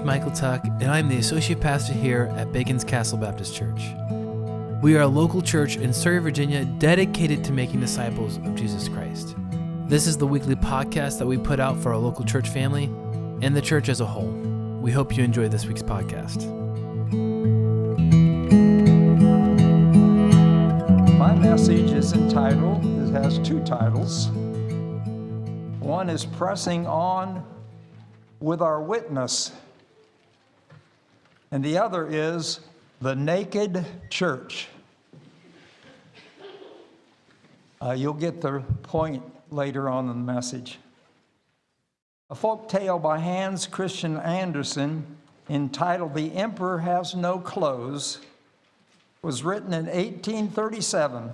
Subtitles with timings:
[0.00, 3.82] is Michael Tuck, and I'm the associate pastor here at Bacon's Castle Baptist Church.
[4.82, 9.34] We are a local church in Surry, Virginia, dedicated to making disciples of Jesus Christ.
[9.88, 12.84] This is the weekly podcast that we put out for our local church family
[13.42, 14.30] and the church as a whole.
[14.80, 16.46] We hope you enjoy this week's podcast.
[21.18, 24.28] My message is entitled, it has two titles.
[25.80, 27.44] One is Pressing On
[28.40, 29.52] with Our Witness,
[31.50, 32.60] and the other is
[33.00, 34.68] The Naked Church.
[37.82, 40.78] Uh, you'll get the point later on in the message.
[42.28, 45.04] A folk tale by Hans Christian Andersen
[45.48, 48.20] entitled The Emperor Has No Clothes
[49.22, 51.32] was written in 1837,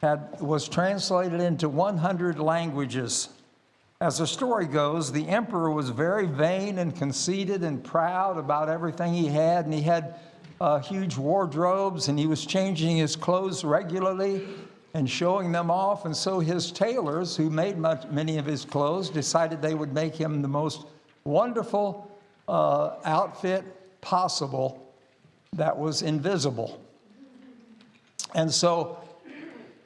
[0.00, 3.28] had, was translated into 100 languages.
[4.04, 9.14] As the story goes, the emperor was very vain and conceited and proud about everything
[9.14, 10.16] he had, and he had
[10.60, 14.46] uh, huge wardrobes, and he was changing his clothes regularly
[14.92, 16.04] and showing them off.
[16.04, 20.14] And so his tailors, who made much, many of his clothes, decided they would make
[20.14, 20.84] him the most
[21.24, 22.14] wonderful
[22.46, 23.64] uh, outfit
[24.02, 24.86] possible
[25.54, 26.78] that was invisible.
[28.34, 28.98] And so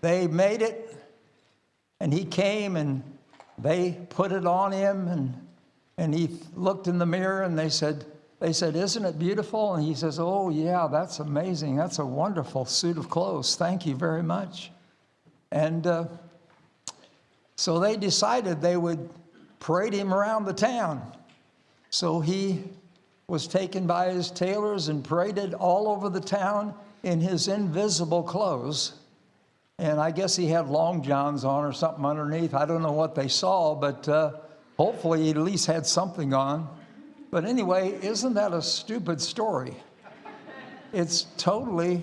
[0.00, 0.96] they made it,
[2.00, 3.00] and he came and
[3.58, 5.46] they put it on him, and,
[5.96, 8.04] and he looked in the mirror and they said,
[8.40, 9.74] they said, Isn't it beautiful?
[9.74, 11.76] And he says, Oh, yeah, that's amazing.
[11.76, 13.56] That's a wonderful suit of clothes.
[13.56, 14.70] Thank you very much.
[15.50, 16.04] And uh,
[17.56, 19.10] so they decided they would
[19.58, 21.02] parade him around the town.
[21.90, 22.62] So he
[23.26, 28.94] was taken by his tailors and paraded all over the town in his invisible clothes.
[29.78, 32.52] And I guess he had long johns on or something underneath.
[32.52, 34.32] I don't know what they saw, but uh,
[34.76, 36.68] hopefully he at least had something on.
[37.30, 39.76] But anyway, isn't that a stupid story?
[40.92, 42.02] It's totally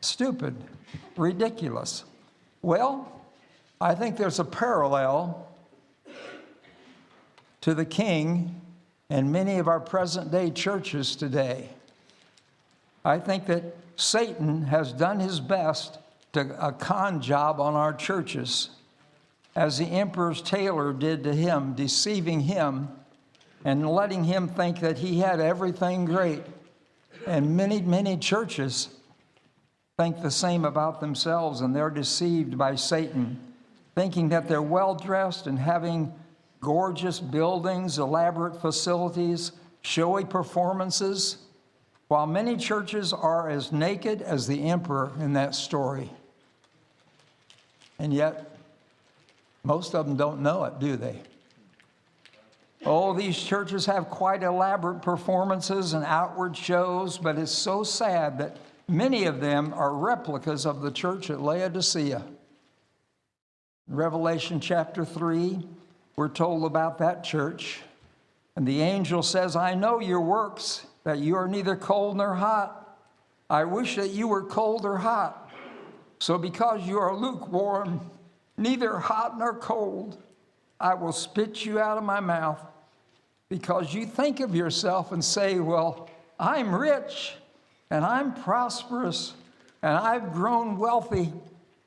[0.00, 0.54] stupid,
[1.16, 2.04] ridiculous.
[2.60, 3.22] Well,
[3.80, 5.48] I think there's a parallel
[7.62, 8.60] to the king
[9.08, 11.68] and many of our present day churches today.
[13.04, 13.62] I think that
[13.96, 15.98] Satan has done his best
[16.32, 18.70] to a con job on our churches,
[19.54, 22.88] as the emperor's tailor did to him, deceiving him
[23.64, 26.42] and letting him think that he had everything great.
[27.26, 28.88] And many, many churches
[29.98, 33.38] think the same about themselves, and they're deceived by Satan,
[33.94, 36.12] thinking that they're well dressed and having
[36.60, 41.38] gorgeous buildings, elaborate facilities, showy performances,
[42.08, 46.10] while many churches are as naked as the emperor in that story.
[48.02, 48.50] And yet,
[49.62, 51.20] most of them don't know it, do they?
[52.84, 58.56] Oh, these churches have quite elaborate performances and outward shows, but it's so sad that
[58.88, 62.24] many of them are replicas of the church at Laodicea.
[63.86, 65.60] Revelation chapter 3,
[66.16, 67.82] we're told about that church.
[68.56, 72.98] And the angel says, I know your works, that you are neither cold nor hot.
[73.48, 75.41] I wish that you were cold or hot.
[76.22, 78.00] So, because you are lukewarm,
[78.56, 80.22] neither hot nor cold,
[80.78, 82.64] I will spit you out of my mouth.
[83.48, 87.34] Because you think of yourself and say, Well, I'm rich
[87.90, 89.34] and I'm prosperous
[89.82, 91.32] and I've grown wealthy.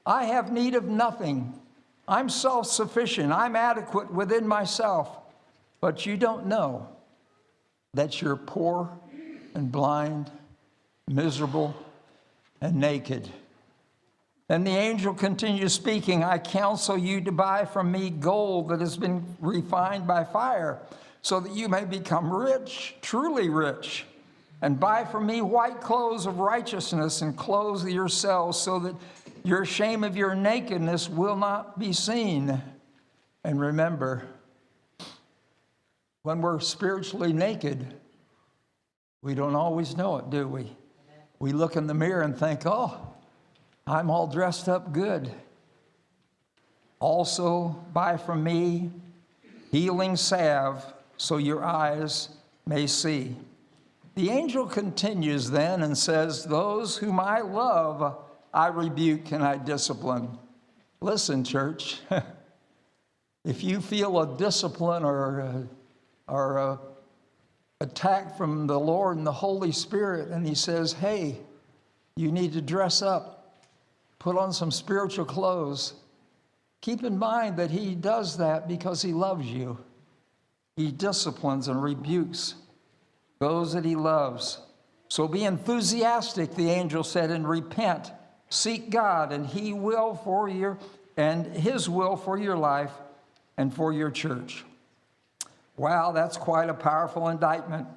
[0.05, 1.57] I have need of nothing.
[2.05, 3.31] I'm self sufficient.
[3.31, 5.17] I'm adequate within myself.
[5.79, 6.89] But you don't know
[7.93, 8.99] that you're poor
[9.53, 10.29] and blind,
[11.07, 11.73] miserable,
[12.59, 13.31] and naked.
[14.47, 18.95] And the angel continues speaking I counsel you to buy from me gold that has
[18.95, 20.79] been refined by fire,
[21.21, 24.05] so that you may become rich, truly rich.
[24.61, 28.95] And buy from me white clothes of righteousness and clothe yourselves, so that
[29.43, 32.61] your shame of your nakedness will not be seen.
[33.43, 34.27] And remember,
[36.21, 37.95] when we're spiritually naked,
[39.21, 40.71] we don't always know it, do we?
[41.39, 43.14] We look in the mirror and think, oh,
[43.87, 45.31] I'm all dressed up good.
[46.99, 48.91] Also, buy from me
[49.71, 50.83] healing salve
[51.17, 52.29] so your eyes
[52.65, 53.35] may see.
[54.15, 58.17] The angel continues then and says, Those whom I love,
[58.53, 60.37] I rebuke and I discipline.
[61.01, 61.99] Listen, church,
[63.43, 65.67] if you feel a discipline or, a,
[66.27, 66.79] or a
[67.81, 71.37] attack from the Lord and the Holy Spirit, and He says, Hey,
[72.15, 73.34] you need to dress up,
[74.25, 75.93] put on some spiritual clothes.
[76.81, 79.77] Keep in mind that He does that because He loves you.
[80.75, 82.55] He disciplines and rebukes
[83.37, 84.59] those that he loves.
[85.09, 88.11] So be enthusiastic, the angel said, and repent.
[88.49, 90.79] Seek God, and he will for your
[91.17, 92.91] and his will for your life
[93.57, 94.65] and for your church.
[95.77, 97.87] Wow, that's quite a powerful indictment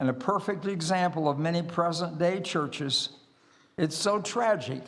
[0.00, 3.10] and a perfect example of many present day churches.
[3.76, 4.82] It's so tragic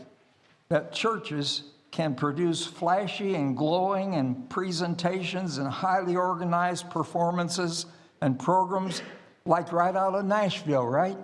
[0.70, 7.86] that churches can produce flashy and glowing and presentations and highly organized performances
[8.22, 9.02] and programs
[9.44, 11.18] like right out of Nashville, right?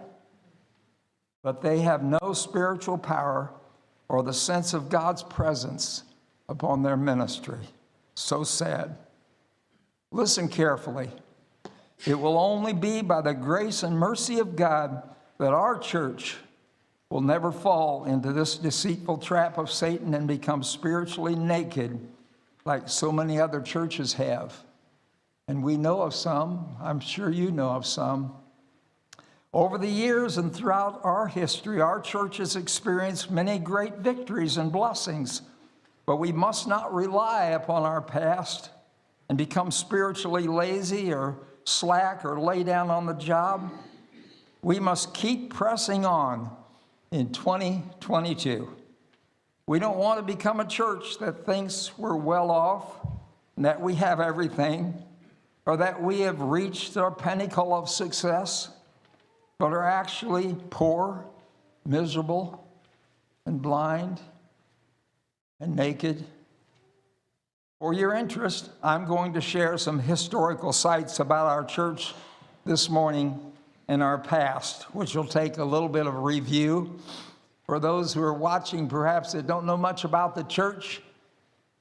[1.43, 3.53] But they have no spiritual power
[4.09, 6.03] or the sense of God's presence
[6.49, 7.61] upon their ministry.
[8.15, 8.97] So sad.
[10.11, 11.11] Listen carefully.
[12.05, 15.03] It will only be by the grace and mercy of God
[15.39, 16.37] that our church
[17.11, 22.01] will never fall into this deceitful trap of Satan and become spiritually naked
[22.65, 24.65] like so many other churches have.
[25.47, 28.35] And we know of some, I'm sure you know of some.
[29.53, 34.73] Over the years and throughout our history, our church has experienced many great victories and
[34.73, 35.43] blessings,
[36.05, 38.71] but we must not rely upon our past
[39.29, 43.71] and become spiritually lazy or slack or lay down on the job.
[44.63, 46.51] We must keep pressing on
[47.17, 48.69] in 2022.
[49.67, 52.85] We don't want to become a church that thinks we're well off
[53.57, 55.03] and that we have everything
[55.65, 58.69] or that we have reached our pinnacle of success,
[59.59, 61.25] but are actually poor,
[61.87, 62.69] miserable,
[63.47, 64.21] and blind
[65.59, 66.23] and naked.
[67.79, 72.15] For your interest, I'm going to share some historical sites about our church
[72.67, 73.55] this morning
[73.89, 76.99] and our past, which will take a little bit of review.
[77.65, 81.01] For those who are watching, perhaps that don't know much about the church,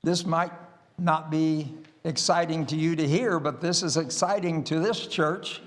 [0.03, 0.51] this might
[0.97, 1.73] not be
[2.03, 5.61] exciting to you to hear, but this is exciting to this church.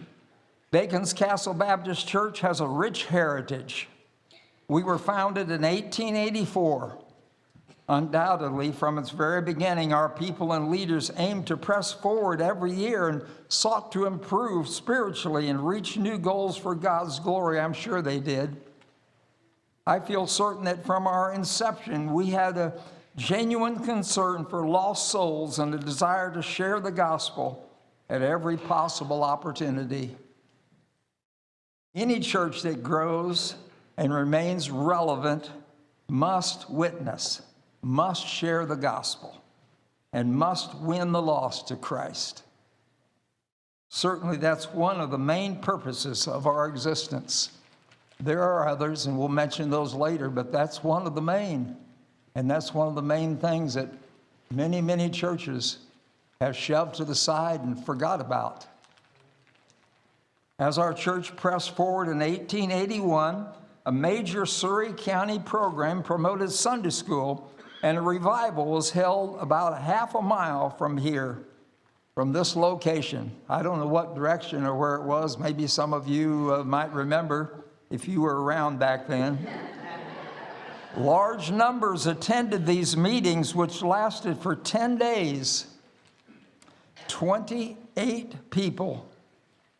[0.70, 3.88] Bacon's Castle Baptist Church has a rich heritage.
[4.68, 6.98] We were founded in 1884.
[7.90, 13.08] Undoubtedly, from its very beginning, our people and leaders aimed to press forward every year
[13.08, 17.58] and sought to improve spiritually and reach new goals for God's glory.
[17.58, 18.56] I'm sure they did.
[19.86, 22.74] I feel certain that from our inception, we had a
[23.16, 27.66] genuine concern for lost souls and a desire to share the gospel
[28.10, 30.14] at every possible opportunity.
[31.94, 33.54] Any church that grows
[33.96, 35.50] and remains relevant
[36.08, 37.40] must witness,
[37.82, 39.40] must share the gospel,
[40.12, 42.42] and must win the lost to Christ.
[43.88, 47.52] Certainly, that's one of the main purposes of our existence.
[48.20, 51.76] There are others, and we'll mention those later, but that's one of the main.
[52.34, 53.88] And that's one of the main things that
[54.50, 55.78] many, many churches
[56.40, 58.66] have shoved to the side and forgot about.
[60.58, 63.46] As our church pressed forward in 1881,
[63.86, 67.50] a major Surry County program promoted Sunday school,
[67.82, 71.44] and a revival was held about a half a mile from here,
[72.14, 73.30] from this location.
[73.48, 75.38] I don't know what direction or where it was.
[75.38, 79.38] Maybe some of you uh, might remember if you were around back then.
[80.96, 85.66] Large numbers attended these meetings, which lasted for 10 days.
[87.06, 89.08] 28 people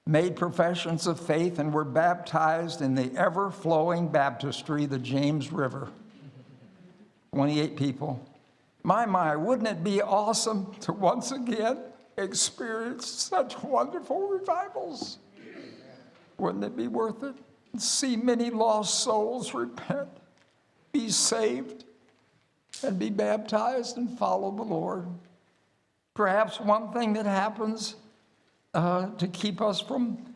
[0.07, 5.91] made professions of faith and were baptized in the ever flowing baptistry, the James River.
[7.33, 8.25] 28 people.
[8.83, 11.79] My, my, wouldn't it be awesome to once again
[12.17, 15.19] experience such wonderful revivals?
[16.39, 17.35] Wouldn't it be worth it?
[17.75, 20.09] To see many lost souls repent
[20.93, 21.85] be saved
[22.83, 25.07] and be baptized and follow the Lord.
[26.15, 27.97] Perhaps one thing that happens
[28.75, 30.35] uh, to keep us from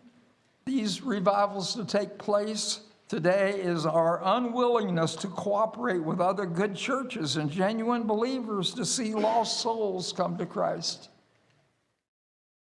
[0.64, 2.80] these revivals to take place
[3.12, 9.12] today is our unwillingness to cooperate with other good churches and genuine believers to see
[9.12, 11.11] lost souls come to Christ.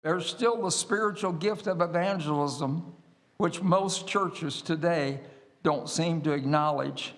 [0.04, 2.94] There's still the spiritual gift of evangelism,
[3.38, 5.18] which most churches today
[5.64, 7.14] don't seem to acknowledge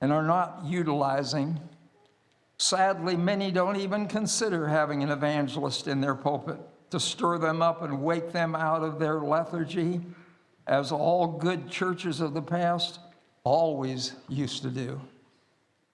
[0.00, 1.60] and are not utilizing.
[2.56, 6.56] Sadly, many don't even consider having an evangelist in their pulpit
[6.92, 10.00] to stir them up and wake them out of their lethargy,
[10.66, 13.00] as all good churches of the past
[13.44, 15.00] always used to do.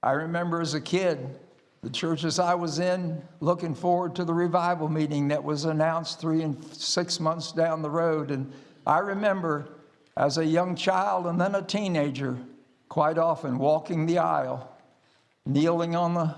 [0.02, 1.38] I remember as a kid,
[1.82, 6.42] the churches I was in looking forward to the revival meeting that was announced three
[6.42, 8.30] and six months down the road.
[8.30, 8.52] And
[8.87, 9.68] I remember
[10.16, 12.38] as a young child and then a teenager
[12.88, 14.76] quite often walking the aisle,
[15.44, 16.35] kneeling on the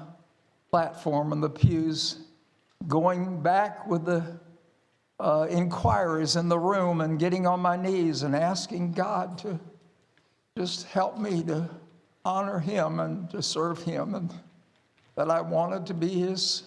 [0.71, 2.27] platform and the pews,
[2.87, 4.39] going back with the
[5.21, 9.59] uh, inquiries in the room and getting on my knees and asking God to
[10.57, 11.69] just help me to
[12.25, 14.33] honor Him and to serve Him, and
[15.15, 16.65] that I wanted to be His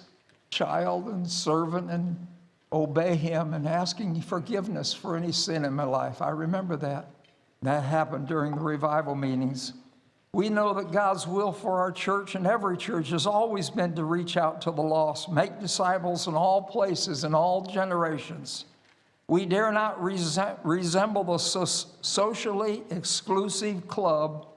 [0.50, 2.28] child and servant and
[2.74, 6.22] obey Him and asking forgiveness for any sin in my life.
[6.22, 7.08] I remember that.
[7.64, 9.74] That happened during the revival meetings.
[10.34, 14.06] We know that God's will for our church and every church has always been to
[14.06, 18.64] reach out to the lost, make disciples in all places, in all generations.
[19.28, 24.48] We dare not resemble the socially exclusive club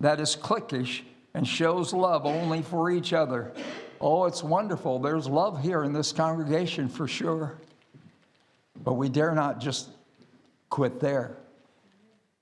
[0.00, 3.52] that is cliquish and shows love only for each other.
[4.02, 4.98] Oh, it's wonderful.
[4.98, 7.58] There's love here in this congregation for sure.
[8.84, 9.88] But we dare not just
[10.68, 11.38] quit there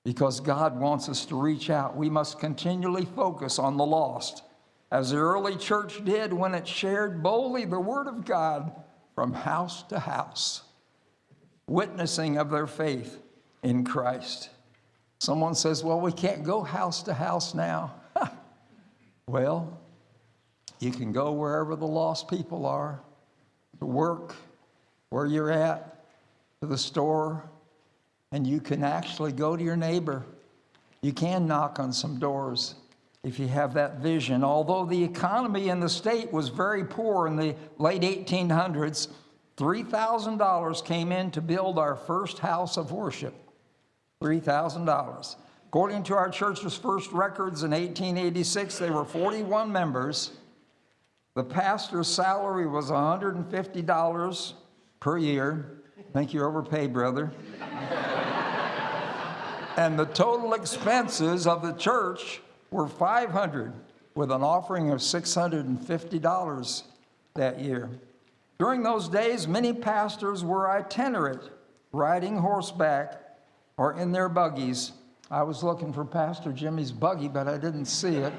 [0.05, 1.97] because God wants us to reach out.
[1.97, 4.43] We must continually focus on the lost,
[4.91, 8.73] as the early church did when it shared boldly the Word of God
[9.15, 10.63] from house to house,
[11.67, 13.21] witnessing of their faith
[13.63, 14.51] in Christ.
[15.19, 17.95] Someone says, Well, we can't go house to house now.
[19.27, 19.79] well,
[20.79, 23.03] you can go wherever the lost people are,
[23.79, 24.35] to work,
[25.11, 26.05] where you're at,
[26.63, 27.50] to the store,
[28.33, 30.25] and you can actually go to your neighbor.
[31.03, 32.75] You can knock on some doors
[33.25, 34.45] if you have that vision.
[34.45, 39.09] Although the economy in the state was very poor in the late 1800s,
[39.57, 43.35] $3,000 came in to build our first house of worship.
[44.23, 45.37] $3,000.
[45.69, 50.33] According to our church's first records in 1886, there were 41 members.
[51.35, 54.53] The pastor's salary was $150
[54.99, 55.83] per year.
[56.13, 57.31] Think you're overpaid, brother.
[59.77, 63.73] And the total expenses of the church were 500
[64.15, 66.83] with an offering of $650
[67.35, 67.89] that year.
[68.59, 71.51] During those days, many pastors were itinerant,
[71.93, 73.39] riding horseback
[73.77, 74.93] or in their buggies.
[75.31, 78.33] I was looking for Pastor Jimmy's buggy, but I didn't see it.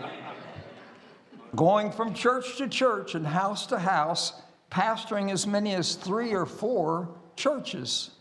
[1.56, 6.46] Going from church to church and house to house, pastoring as many as three or
[6.46, 8.12] four churches.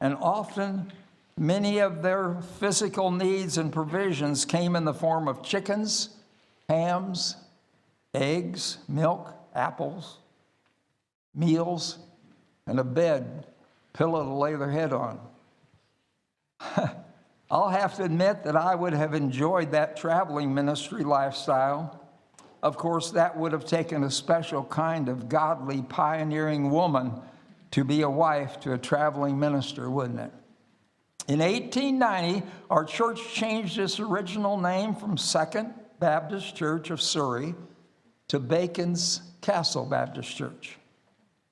[0.00, 0.92] And often,
[1.36, 6.10] many of their physical needs and provisions came in the form of chickens,
[6.68, 7.36] hams,
[8.14, 10.18] eggs, milk, apples,
[11.34, 11.98] meals,
[12.66, 13.46] and a bed,
[13.92, 15.20] pillow to lay their head on.
[17.50, 22.00] I'll have to admit that I would have enjoyed that traveling ministry lifestyle.
[22.62, 27.20] Of course, that would have taken a special kind of godly, pioneering woman
[27.72, 30.32] to be a wife to a traveling minister, wouldn't it?
[31.26, 37.54] In 1890, our church changed its original name from Second Baptist Church of Surry
[38.28, 40.76] to Bacon's Castle Baptist Church.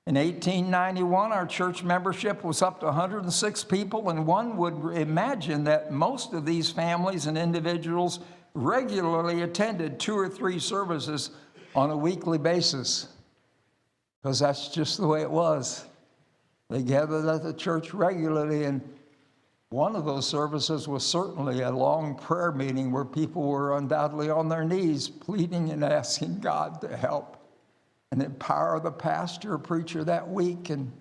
[0.05, 5.91] In 1891, our church membership was up to 106 people, and one would imagine that
[5.91, 8.19] most of these families and individuals
[8.53, 11.31] regularly attended two or three services
[11.73, 13.07] on a weekly basis,
[14.21, 15.85] because that's just the way it was.
[16.69, 18.81] They gathered at the church regularly, and
[19.73, 24.47] one of those services was certainly a long prayer meeting where people were undoubtedly on
[24.47, 27.37] their knees pleading and asking God to help
[28.11, 30.91] and empower the pastor or preacher that week and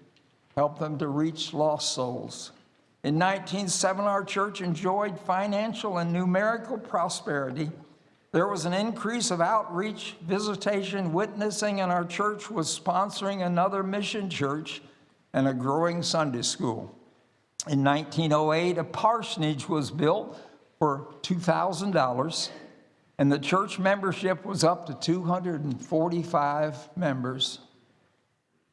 [0.57, 2.53] help them to reach lost souls.
[3.05, 7.71] In 1907, our church enjoyed financial and numerical prosperity.
[8.31, 14.31] There was an increase of outreach, visitation, witnessing, and our church was sponsoring another mission
[14.31, 14.81] church
[15.35, 16.97] and a growing Sunday school.
[17.69, 20.37] In 1908, a parsonage was built
[20.79, 22.51] for $2,000
[23.19, 27.61] and the church membership was up to 245 members.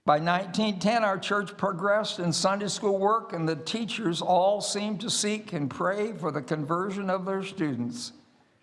[0.05, 5.09] By 1910, our church progressed in Sunday school work, and the teachers all seemed to
[5.11, 8.13] seek and pray for the conversion of their students.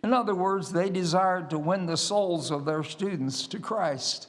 [0.03, 4.27] In other words, they desired to win the souls of their students to Christ.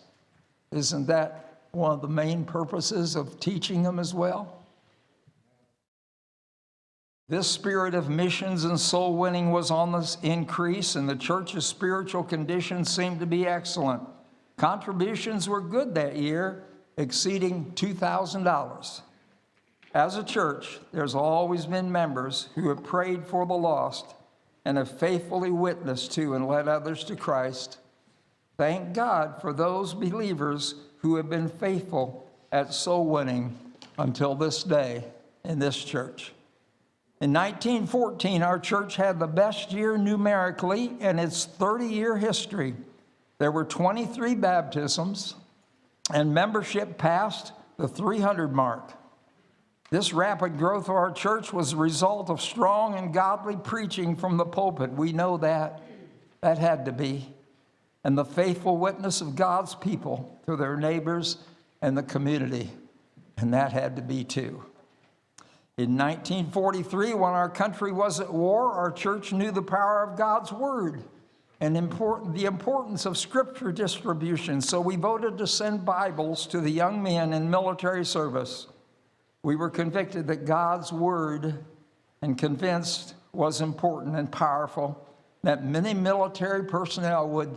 [0.72, 4.67] Isn't that one of the main purposes of teaching them as well?
[7.30, 12.24] This spirit of missions and soul winning was on the increase, and the church's spiritual
[12.24, 14.02] condition seemed to be excellent.
[14.56, 16.64] Contributions were good that year,
[16.96, 19.02] exceeding $2,000.
[19.94, 24.16] As a church, there's always been members who have prayed for the lost
[24.64, 27.78] and have faithfully witnessed to and led others to Christ.
[28.56, 33.58] Thank God for those believers who have been faithful at soul winning
[33.98, 35.04] until this day
[35.44, 36.32] in this church.
[37.20, 42.76] In 1914, our church had the best year numerically in its 30 year history.
[43.40, 45.36] There were 23 baptisms,
[46.14, 48.94] and membership passed the 300 mark.
[49.90, 54.38] This rapid growth of our church was a result of strong and godly preaching from
[54.38, 54.92] the pulpit.
[54.92, 55.82] We know that.
[56.42, 57.34] That had to be.
[58.04, 61.38] And the faithful witness of God's people to their neighbors
[61.82, 62.70] and the community.
[63.38, 64.64] And that had to be too.
[65.78, 70.52] In 1943, when our country was at war, our church knew the power of God's
[70.52, 71.04] Word
[71.62, 77.04] and the importance of Scripture distribution, so we voted to send Bibles to the young
[77.04, 78.66] men in military service.
[79.44, 81.64] We were convicted that God's Word
[82.24, 85.08] and convinced was important and powerful,
[85.44, 87.56] that many military personnel would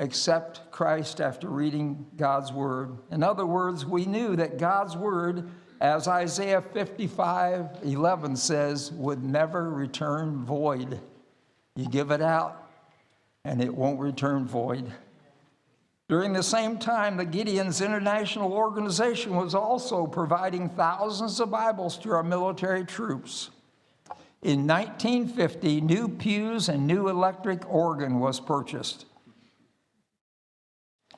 [0.00, 2.98] accept Christ after reading God's Word.
[3.12, 5.48] In other words, we knew that God's Word
[5.80, 11.00] as Isaiah 55 11 says, would never return void.
[11.74, 12.70] You give it out,
[13.44, 14.92] and it won't return void.
[16.08, 22.10] During the same time, the Gideons International Organization was also providing thousands of Bibles to
[22.10, 23.50] our military troops.
[24.42, 29.06] In 1950, new pews and new electric organ was purchased.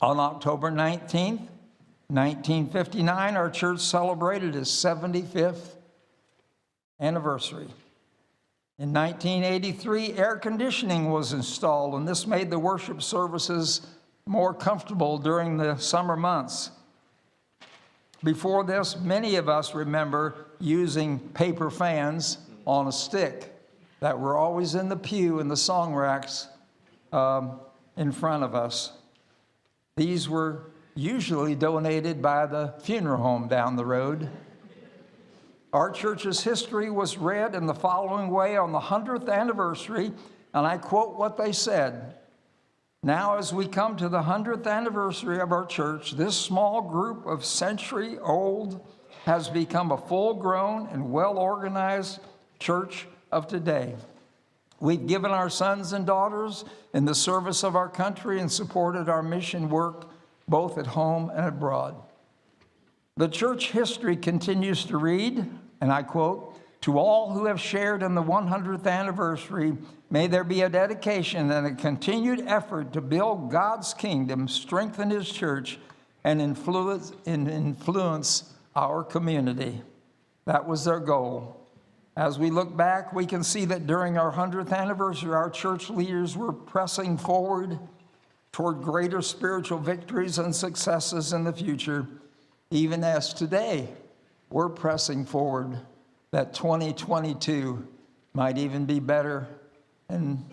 [0.02, 1.47] On October 19th,
[2.09, 5.76] 1959, our church celebrated its 75th
[6.99, 7.68] anniversary.
[8.80, 13.87] In 1983, air conditioning was installed, and this made the worship services
[14.26, 16.73] more comfortable during the summer months.
[18.25, 23.54] Before this, many of us remember using paper fans on a stick
[24.00, 26.49] that were always in the pew in the song racks
[27.12, 27.61] um,
[27.97, 28.94] in front of us.
[29.96, 34.30] These were usually donated by the funeral home down the road.
[35.75, 40.12] Our church's history was read in the following way on the 100th anniversary,
[40.54, 42.14] and I quote what they said.
[43.02, 47.44] Now, as we come to the 100th anniversary of our church, this small group of
[47.44, 48.80] century old
[49.26, 52.21] has become a full grown and well organized
[52.58, 53.97] church of today.
[54.82, 59.23] We've given our sons and daughters in the service of our country and supported our
[59.23, 60.10] mission work
[60.49, 61.95] both at home and abroad.
[63.16, 65.49] The church history continues to read,
[65.80, 69.76] and I quote, to all who have shared in the 100th anniversary,
[70.10, 75.30] may there be a dedication and a continued effort to build God's kingdom, strengthen His
[75.30, 75.78] church,
[76.25, 79.80] and influence, and influence our community.
[80.45, 81.61] That was their goal.
[82.16, 86.36] As we look back, we can see that during our 100th anniversary, our church leaders
[86.36, 87.78] were pressing forward
[88.52, 92.06] toward greater spiritual victories and successes in the future,
[92.70, 93.88] even as today
[94.50, 95.78] we're pressing forward
[96.32, 97.86] that 2022
[98.34, 99.48] might even be better
[100.10, 100.44] and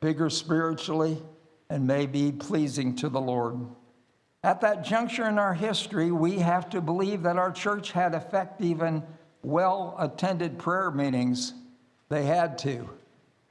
[0.00, 1.22] bigger spiritually
[1.70, 3.58] and may be pleasing to the Lord.
[4.44, 8.82] At that juncture in our history, we have to believe that our church had effective
[8.82, 9.02] and
[9.48, 11.54] well attended prayer meetings.
[12.08, 12.88] They had to,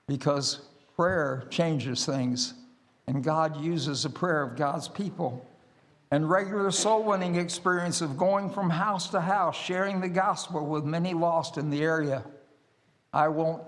[0.07, 0.61] because
[0.95, 2.53] prayer changes things
[3.07, 5.45] and God uses the prayer of God's people.
[6.11, 10.83] And regular soul winning experience of going from house to house, sharing the gospel with
[10.85, 12.23] many lost in the area.
[13.13, 13.63] I won't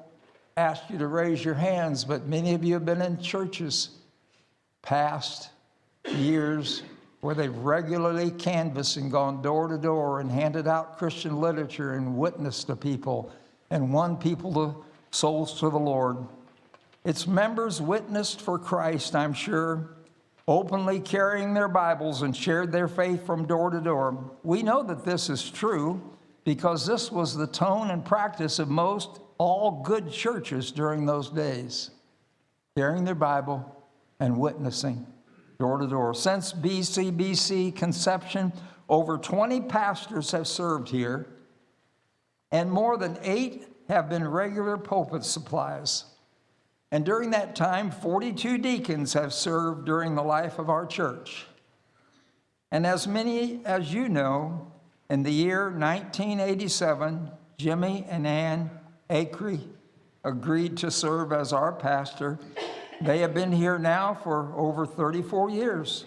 [0.55, 3.89] ask you to raise your hands, but many of you have been in churches
[4.81, 5.49] past
[6.13, 6.83] years
[7.21, 12.17] where they've regularly canvassed and gone door to door and handed out Christian literature and
[12.17, 13.31] witnessed to people
[13.69, 16.17] and won people to souls to the Lord.
[17.03, 19.89] Its members witnessed for Christ, I'm sure,
[20.47, 24.31] openly carrying their Bibles and shared their faith from door to door.
[24.43, 26.01] We know that this is true
[26.45, 31.91] because this was the tone and practice of most all good churches during those days,
[32.75, 33.83] carrying their Bible
[34.19, 35.05] and witnessing
[35.59, 36.13] door to door.
[36.13, 38.53] Since BCBC conception,
[38.87, 41.27] over 20 pastors have served here,
[42.49, 46.05] and more than eight have been regular pulpit supplies.
[46.91, 51.45] And during that time, 42 deacons have served during the life of our church.
[52.71, 54.71] And as many as you know,
[55.09, 58.71] in the year 1987, Jimmy and Ann
[59.09, 59.67] Acree
[60.23, 62.39] agreed to serve as our pastor.
[63.01, 66.05] They have been here now for over 34 years.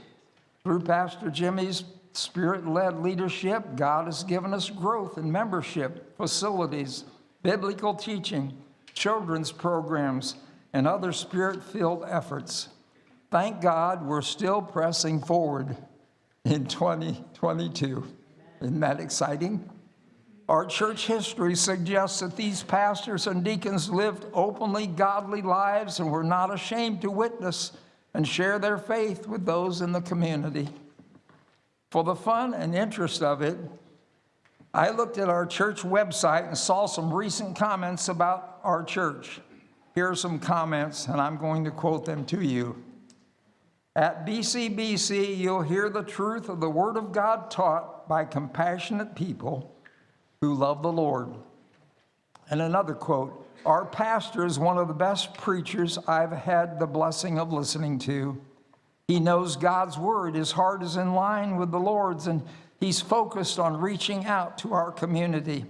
[0.62, 7.04] Through Pastor Jimmy's spirit led leadership, God has given us growth in membership, facilities,
[7.42, 8.52] biblical teaching,
[8.92, 10.36] children's programs,
[10.74, 12.68] and other spirit filled efforts.
[13.30, 15.76] Thank God we're still pressing forward
[16.44, 18.06] in 2022.
[18.60, 19.68] Isn't that exciting?
[20.48, 26.24] Our church history suggests that these pastors and deacons lived openly godly lives and were
[26.24, 27.72] not ashamed to witness
[28.12, 30.68] and share their faith with those in the community.
[31.90, 33.56] For the fun and interest of it,
[34.74, 39.40] I looked at our church website and saw some recent comments about our church.
[39.94, 42.82] Here are some comments, and I'm going to quote them to you.
[43.94, 49.71] At BCBC, you'll hear the truth of the Word of God taught by compassionate people
[50.42, 51.32] who love the Lord.
[52.50, 57.38] And another quote Our pastor is one of the best preachers I've had the blessing
[57.38, 58.38] of listening to.
[59.08, 60.34] He knows God's Word.
[60.34, 62.42] His heart is in line with the Lord's, and
[62.80, 65.64] he's focused on reaching out to our community.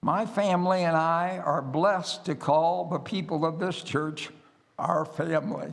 [0.00, 4.30] My family and I are blessed to call the people of this church
[4.78, 5.70] our family.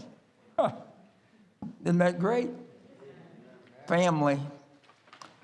[1.84, 2.50] Isn't that great?
[3.88, 4.40] Family.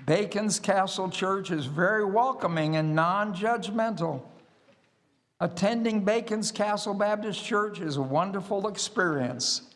[0.05, 4.21] Bacon's Castle Church is very welcoming and non judgmental.
[5.39, 9.73] Attending Bacon's Castle Baptist Church is a wonderful experience.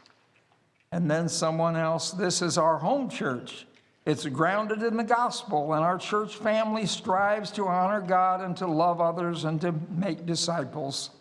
[0.91, 3.65] And then someone else, this is our home church.
[4.05, 8.65] It's grounded in the gospel, and our church family strives to honor God and to
[8.65, 11.11] love others and to make disciples.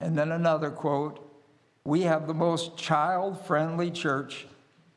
[0.00, 1.22] And then another quote
[1.84, 4.46] We have the most child friendly church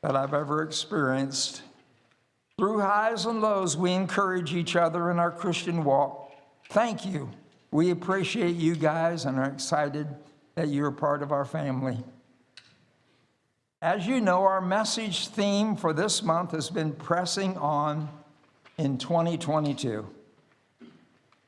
[0.01, 1.61] that I've ever experienced.
[2.59, 6.29] Through highs and lows, we encourage each other in our Christian walk.
[6.67, 7.29] Thank you.
[7.71, 10.09] We appreciate you guys and are excited
[10.55, 12.03] that you're part of our family.
[13.81, 18.09] As you know, our message theme for this month has been pressing on
[18.77, 20.05] in 2022.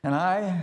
[0.04, 0.62] And I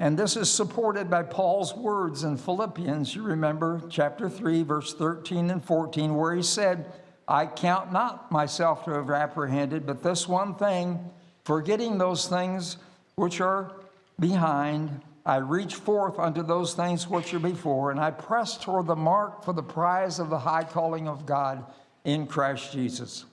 [0.00, 5.50] and this is supported by Paul's words in Philippians, you remember chapter 3 verse 13
[5.50, 6.90] and 14 where he said,
[7.30, 11.10] "I count not myself to have apprehended, but this one thing,
[11.44, 12.76] forgetting those things
[13.14, 13.72] which are
[14.18, 18.96] behind I reach forth unto those things which are before, and I press toward the
[18.96, 21.64] mark for the prize of the high calling of God
[22.04, 23.26] in Christ Jesus.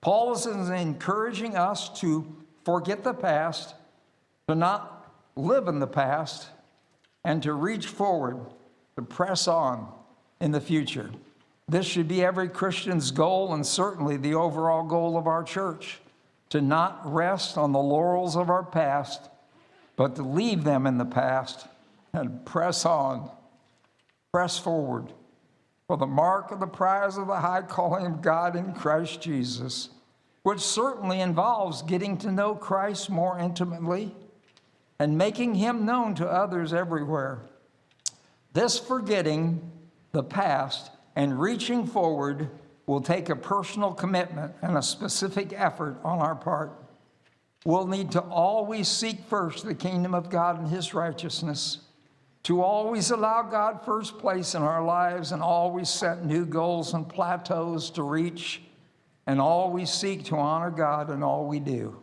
[0.00, 2.26] Paul is encouraging us to
[2.64, 3.74] forget the past,
[4.48, 6.48] to not live in the past,
[7.24, 8.38] and to reach forward,
[8.96, 9.92] to press on
[10.40, 11.10] in the future.
[11.68, 16.00] This should be every Christian's goal and certainly the overall goal of our church
[16.50, 19.30] to not rest on the laurels of our past
[19.96, 21.66] but to leave them in the past
[22.12, 23.30] and press on,
[24.32, 25.12] press forward
[25.86, 29.90] for the mark of the prize of the high calling of God in Christ Jesus,
[30.42, 34.14] which certainly involves getting to know Christ more intimately
[34.98, 37.40] and making him known to others everywhere.
[38.52, 39.70] This forgetting
[40.12, 42.50] the past and reaching forward
[42.86, 46.72] will take a personal commitment and a specific effort on our part.
[47.64, 51.78] We'll need to always seek first the kingdom of God and his righteousness,
[52.42, 57.08] to always allow God first place in our lives and always set new goals and
[57.08, 58.60] plateaus to reach,
[59.26, 62.02] and always seek to honor God in all we do.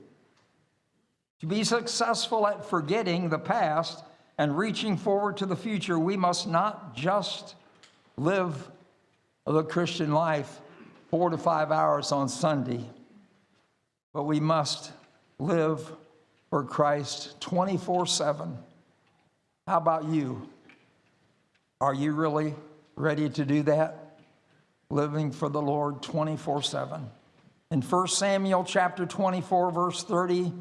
[1.42, 4.04] To be successful at forgetting the past
[4.40, 7.54] and reaching forward to the future, we must not just
[8.18, 8.72] live
[9.46, 10.60] the Christian life
[11.10, 12.86] four to five hours on Sunday,
[14.14, 14.92] but we must
[15.40, 15.92] live
[16.50, 18.58] for Christ 24 7.
[19.68, 20.50] How about you?
[21.80, 22.56] Are you really
[22.96, 24.20] ready to do that?
[24.90, 27.10] Living for the Lord 24 7.
[27.72, 30.52] In 1 Samuel chapter 24, verse 30,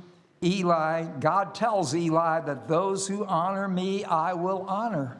[0.42, 5.18] Eli, God tells Eli that those who honor me, I will honor.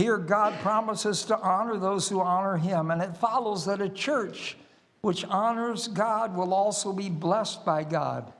[0.00, 4.56] Here, God promises to honor those who honor him, and it follows that a church
[5.02, 8.32] which honors God will also be blessed by God.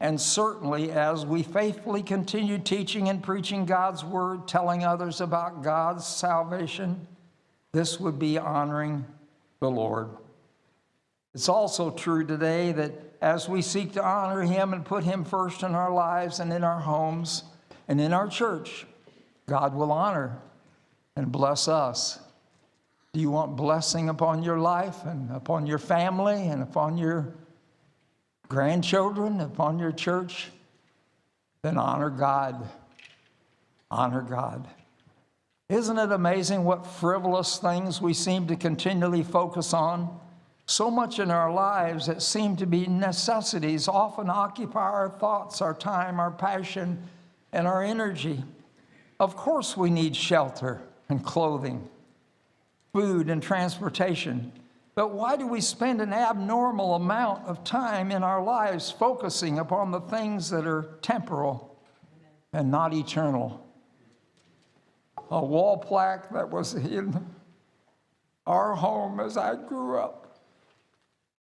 [0.00, 6.06] And certainly, as we faithfully continue teaching and preaching God's word, telling others about God's
[6.06, 7.06] salvation,
[7.72, 9.04] this would be honoring
[9.58, 10.08] the Lord.
[11.34, 15.62] It's also true today that as we seek to honor Him and put Him first
[15.62, 17.44] in our lives and in our homes
[17.86, 18.86] and in our church,
[19.46, 20.40] God will honor
[21.20, 22.18] and bless us.
[23.12, 27.34] Do you want blessing upon your life and upon your family and upon your
[28.48, 30.48] grandchildren, upon your church,
[31.62, 32.66] then honor God.
[33.90, 34.66] Honor God.
[35.68, 40.18] Isn't it amazing what frivolous things we seem to continually focus on?
[40.64, 45.74] So much in our lives that seem to be necessities often occupy our thoughts, our
[45.74, 47.02] time, our passion,
[47.52, 48.42] and our energy.
[49.18, 50.80] Of course, we need shelter
[51.10, 51.88] and clothing,
[52.92, 54.52] food and transportation.
[54.94, 59.90] But why do we spend an abnormal amount of time in our lives focusing upon
[59.90, 61.78] the things that are temporal
[62.52, 63.66] and not eternal?
[65.30, 67.24] A wall plaque that was in
[68.46, 70.16] our home as I grew up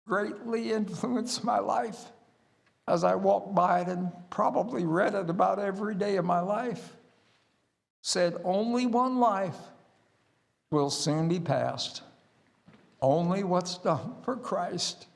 [0.07, 2.11] greatly influenced my life.
[2.87, 6.97] as I walked by it and probably read it about every day of my life,
[8.07, 9.57] said, Only one life
[10.71, 12.03] will soon be passed.
[13.01, 15.07] Only what's done for Christ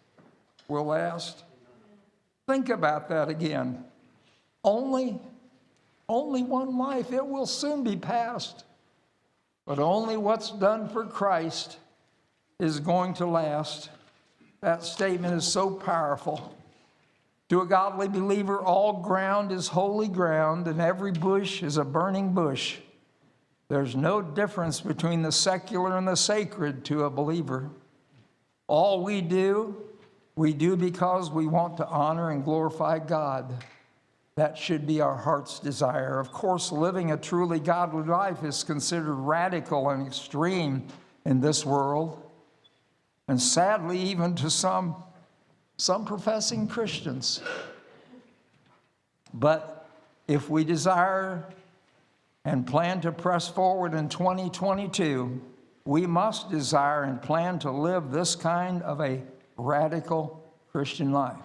[0.68, 1.44] will last.
[2.46, 3.84] Think about that again.
[4.64, 5.20] Only,
[6.08, 7.12] only one life.
[7.12, 8.64] It will soon be passed.
[9.66, 11.76] But only what's done for Christ
[12.58, 13.90] is going to last.
[14.62, 16.56] That statement is so powerful.
[17.48, 22.34] To a godly believer, all ground is holy ground, and every bush is a burning
[22.34, 22.78] bush.
[23.68, 27.70] There's no difference between the secular and the sacred to a believer.
[28.66, 29.76] All we do,
[30.36, 33.64] we do because we want to honor and glorify God.
[34.36, 36.20] That should be our heart's desire.
[36.20, 40.86] Of course, living a truly godly life is considered radical and extreme
[41.24, 42.22] in this world.
[43.26, 45.02] And sadly, even to some
[45.78, 47.40] some professing Christians.
[49.32, 49.88] But
[50.26, 51.44] if we desire
[52.44, 55.40] and plan to press forward in 2022,
[55.84, 59.22] we must desire and plan to live this kind of a
[59.56, 61.36] radical Christian life.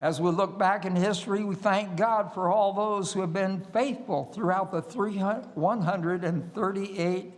[0.00, 3.66] As we look back in history, we thank God for all those who have been
[3.72, 4.82] faithful throughout the
[5.54, 7.32] 138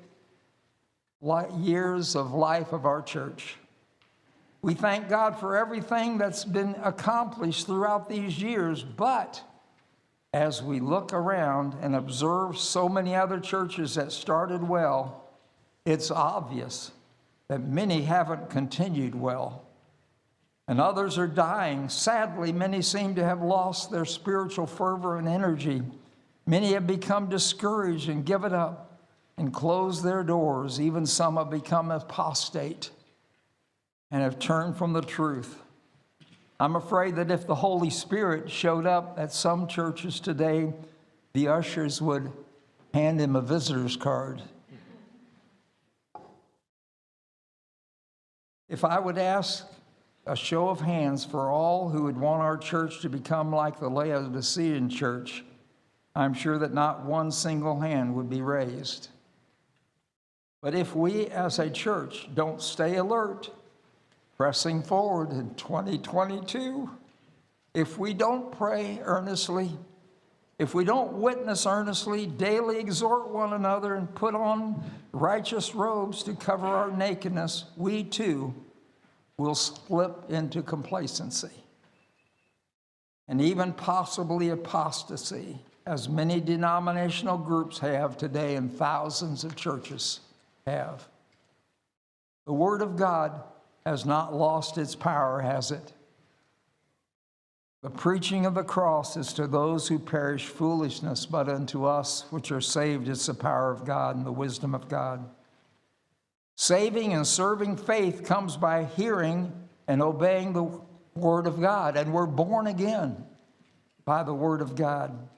[1.58, 3.56] years of life of our church.
[4.62, 9.42] We thank God for everything that's been accomplished throughout these years, but
[10.34, 15.28] as we look around and observe so many other churches that started well,
[15.86, 16.92] it's obvious
[17.48, 19.64] that many haven't continued well.
[20.68, 21.88] And others are dying.
[21.88, 25.82] Sadly, many seem to have lost their spiritual fervor and energy.
[26.46, 29.00] Many have become discouraged and given up
[29.36, 30.80] and closed their doors.
[30.80, 32.90] Even some have become apostate
[34.10, 35.62] and have turned from the truth.
[36.58, 40.72] I'm afraid that if the Holy Spirit showed up at some churches today,
[41.32, 42.30] the ushers would
[42.92, 44.42] hand him a visitor's card.
[48.68, 49.66] If I would ask
[50.26, 53.88] a show of hands for all who would want our church to become like the
[53.88, 55.44] Laodicean church,
[56.14, 59.08] I'm sure that not one single hand would be raised.
[60.60, 63.50] But if we as a church don't stay alert,
[64.40, 66.88] pressing forward in 2022,
[67.74, 69.70] if we don't pray earnestly,
[70.58, 76.32] if we don't witness earnestly, daily exhort one another, and put on righteous robes to
[76.32, 78.54] cover our nakedness, we too
[79.36, 81.62] will slip into complacency
[83.28, 90.20] and even possibly apostasy, as many denominational groups have today and thousands of churches
[90.66, 91.06] have.
[92.46, 93.42] The Word of God
[93.90, 95.92] has not lost its power, has it?
[97.82, 102.52] The preaching of the cross is to those who perish foolishness, but unto us which
[102.52, 105.28] are saved is the power of God and the wisdom of God.
[106.56, 109.52] Saving and serving faith comes by hearing
[109.88, 110.70] and obeying the
[111.16, 113.24] Word of God, and we're born again
[114.04, 115.28] by the Word of God.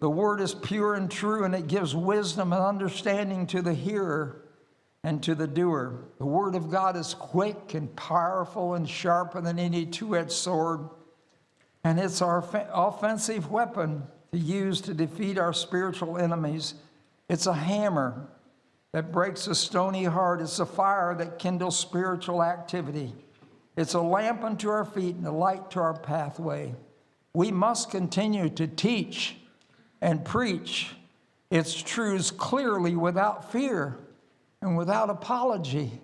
[0.00, 4.42] The Word is pure and true, and it gives wisdom and understanding to the hearer
[5.06, 5.94] and to the doer.
[6.18, 10.80] The word of God is quick and powerful and sharper than any two edged sword,
[11.84, 16.74] and it's our offensive weapon to use to defeat our spiritual enemies.
[17.28, 18.26] It's a hammer
[18.90, 23.14] that breaks a stony heart, it's a fire that kindles spiritual activity.
[23.76, 26.74] It's a lamp unto our feet and a light to our pathway.
[27.32, 29.36] We must continue to teach
[30.00, 30.96] and preach
[31.48, 34.00] its truths clearly without fear
[34.66, 36.00] and without apology.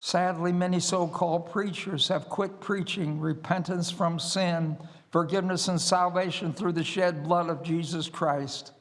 [0.00, 4.76] Sadly, many so called preachers have quit preaching repentance from sin,
[5.10, 8.72] forgiveness, and salvation through the shed blood of Jesus Christ,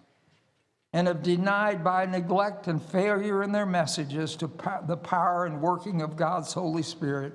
[0.94, 4.52] and have denied by neglect and failure in their messages to
[4.86, 7.34] the power and working of God's Holy Spirit.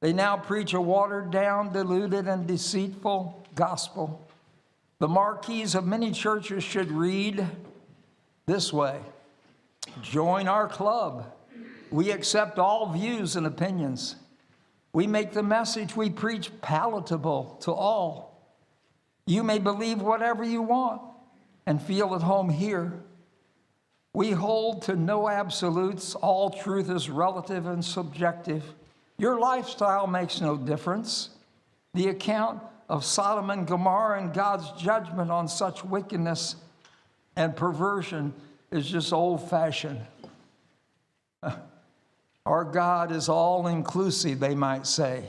[0.00, 4.28] They now preach a watered down, diluted, and deceitful gospel.
[4.98, 7.46] The marquees of many churches should read
[8.46, 9.00] this way
[10.02, 11.32] Join our club.
[11.90, 14.16] We accept all views and opinions.
[14.92, 18.26] We make the message we preach palatable to all.
[19.26, 21.02] You may believe whatever you want
[21.66, 23.02] and feel at home here.
[24.12, 26.14] We hold to no absolutes.
[26.14, 28.64] All truth is relative and subjective.
[29.18, 31.30] Your lifestyle makes no difference.
[31.94, 36.56] The account of Sodom and Gomorrah and God's judgment on such wickedness
[37.34, 38.32] and perversion
[38.70, 40.00] is just old fashioned.
[42.46, 45.24] Our God is all inclusive, they might say.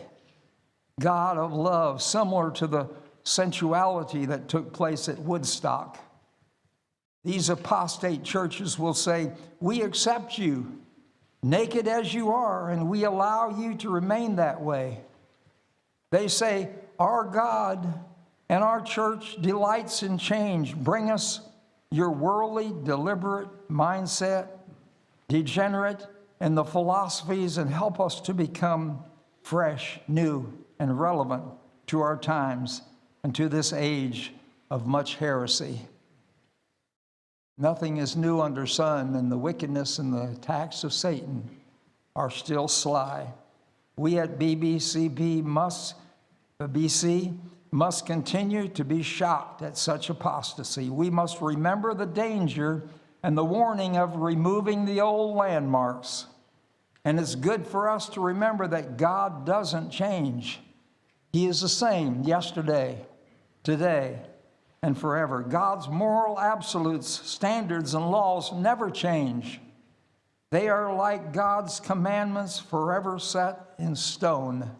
[0.99, 2.89] God of love, similar to the
[3.23, 5.99] sensuality that took place at Woodstock.
[7.23, 10.79] These apostate churches will say, We accept you
[11.43, 15.01] naked as you are, and we allow you to remain that way.
[16.09, 18.01] They say, Our God
[18.49, 20.75] and our church delights in change.
[20.75, 21.41] Bring us
[21.91, 24.47] your worldly, deliberate mindset,
[25.27, 26.05] degenerate,
[26.39, 29.03] and the philosophies, and help us to become
[29.41, 31.43] fresh, new, and relevant
[31.87, 32.81] to our times
[33.23, 34.33] and to this age
[34.69, 35.81] of much heresy.
[37.57, 41.49] Nothing is new under sun, and the wickedness and the attacks of Satan
[42.15, 43.33] are still sly.
[43.95, 45.95] We at BBCB must,
[46.61, 47.35] BC,
[47.71, 50.89] must continue to be shocked at such apostasy.
[50.89, 52.87] We must remember the danger
[53.23, 56.27] and the warning of removing the old landmarks.
[57.03, 60.59] And it's good for us to remember that God doesn't change.
[61.31, 63.05] He is the same yesterday,
[63.63, 64.19] today,
[64.81, 65.41] and forever.
[65.41, 69.59] God's moral absolutes, standards, and laws never change.
[70.49, 74.71] They are like God's commandments forever set in stone.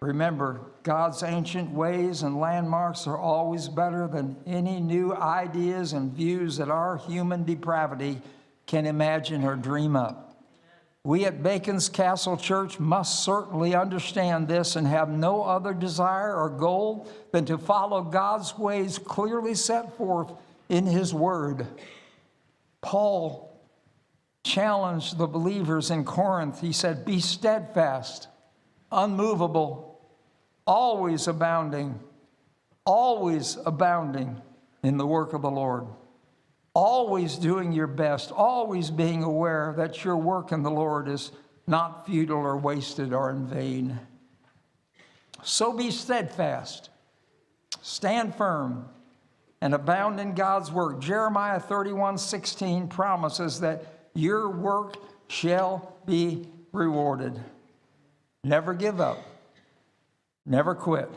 [0.00, 6.58] Remember, God's ancient ways and landmarks are always better than any new ideas and views
[6.58, 8.20] that our human depravity
[8.66, 10.36] can imagine or dream up.
[11.02, 16.50] We at Bacon's Castle Church must certainly understand this and have no other desire or
[16.50, 20.32] goal than to follow God's ways clearly set forth
[20.68, 21.66] in His Word.
[22.82, 23.58] Paul
[24.44, 26.60] challenged the believers in Corinth.
[26.60, 28.28] He said, Be steadfast,
[28.92, 29.93] unmovable,
[30.66, 31.98] always abounding,
[32.84, 34.40] always abounding
[34.82, 35.86] in the work of the Lord
[36.74, 41.30] always doing your best, always being aware that your work in the Lord is
[41.66, 43.98] not futile or wasted or in vain.
[45.42, 46.90] So be steadfast,
[47.80, 48.88] stand firm,
[49.60, 51.00] and abound in God's work.
[51.00, 54.96] Jeremiah 31 16 promises that your work
[55.28, 57.40] shall be rewarded.
[58.42, 59.18] Never give up,
[60.46, 61.10] never quit.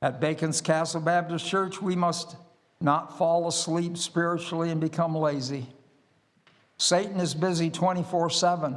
[0.00, 2.36] At Bacon's Castle Baptist Church, we must
[2.80, 5.66] not fall asleep spiritually and become lazy.
[6.76, 8.76] Satan is busy 24 7,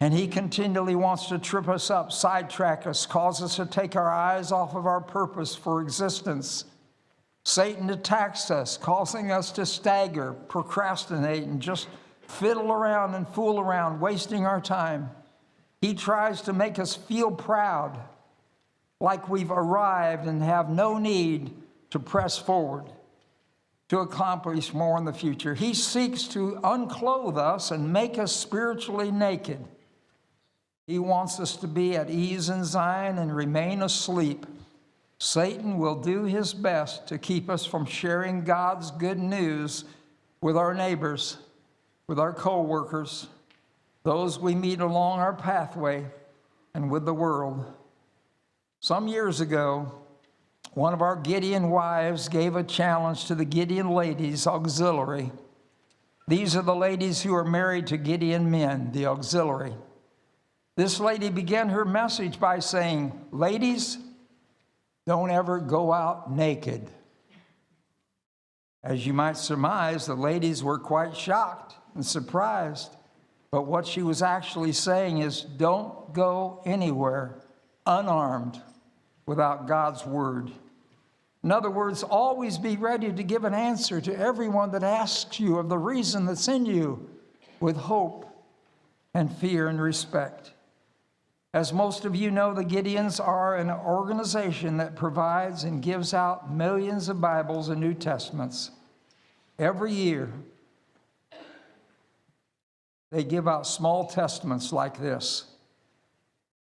[0.00, 4.10] and he continually wants to trip us up, sidetrack us, cause us to take our
[4.10, 6.66] eyes off of our purpose for existence.
[7.44, 11.88] Satan attacks us, causing us to stagger, procrastinate, and just
[12.20, 15.10] fiddle around and fool around, wasting our time.
[15.80, 17.98] He tries to make us feel proud,
[19.00, 21.54] like we've arrived and have no need
[21.90, 22.84] to press forward
[23.88, 25.54] to accomplish more in the future.
[25.54, 29.58] He seeks to unclothe us and make us spiritually naked.
[30.86, 34.46] He wants us to be at ease in Zion and remain asleep.
[35.18, 39.84] Satan will do his best to keep us from sharing God's good news
[40.40, 41.38] with our neighbors,
[42.06, 43.26] with our co-workers,
[44.02, 46.06] those we meet along our pathway,
[46.74, 47.64] and with the world.
[48.82, 49.92] Some years ago,
[50.72, 55.32] one of our Gideon wives gave a challenge to the Gideon ladies auxiliary.
[56.26, 59.74] These are the ladies who are married to Gideon men, the auxiliary.
[60.76, 63.98] This lady began her message by saying, Ladies,
[65.06, 66.88] don't ever go out naked.
[68.82, 72.96] As you might surmise, the ladies were quite shocked and surprised.
[73.50, 77.42] But what she was actually saying is, don't go anywhere
[77.84, 78.62] unarmed
[79.30, 80.50] without God's word.
[81.44, 85.58] In other words, always be ready to give an answer to everyone that asks you
[85.58, 87.08] of the reason that's in you
[87.60, 88.26] with hope
[89.14, 90.50] and fear and respect.
[91.54, 96.52] As most of you know, the Gideons are an organization that provides and gives out
[96.52, 98.72] millions of Bibles and New Testaments.
[99.60, 100.32] Every year,
[103.12, 105.44] they give out small testaments like this,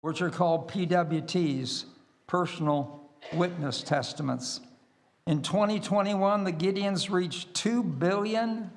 [0.01, 1.86] which are called PWTs,
[2.28, 4.61] personal witness testaments.
[5.28, 8.69] In 2021, the Gideons reached 2 billion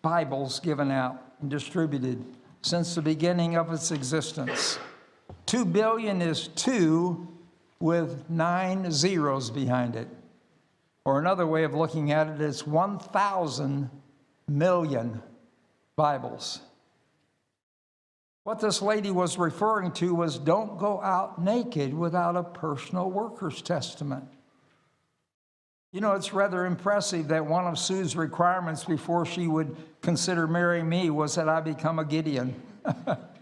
[0.00, 2.24] Bibles given out and distributed
[2.62, 4.78] since the beginning of its existence.
[5.46, 7.28] 2 billion is two
[7.80, 10.08] with nine zeros behind it.
[11.04, 13.90] Or another way of looking at it is 1,000
[14.48, 15.22] million
[15.96, 16.60] Bibles.
[18.44, 23.62] What this lady was referring to was don't go out naked without a personal worker's
[23.62, 24.24] testament.
[25.92, 30.88] You know, it's rather impressive that one of Sue's requirements before she would consider marrying
[30.88, 32.60] me was that I become a Gideon.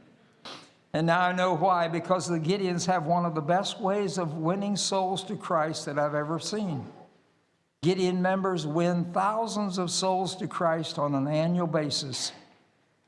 [0.93, 4.35] And now I know why, because the Gideons have one of the best ways of
[4.35, 6.85] winning souls to Christ that I've ever seen.
[7.83, 12.33] Gideon members win thousands of souls to Christ on an annual basis.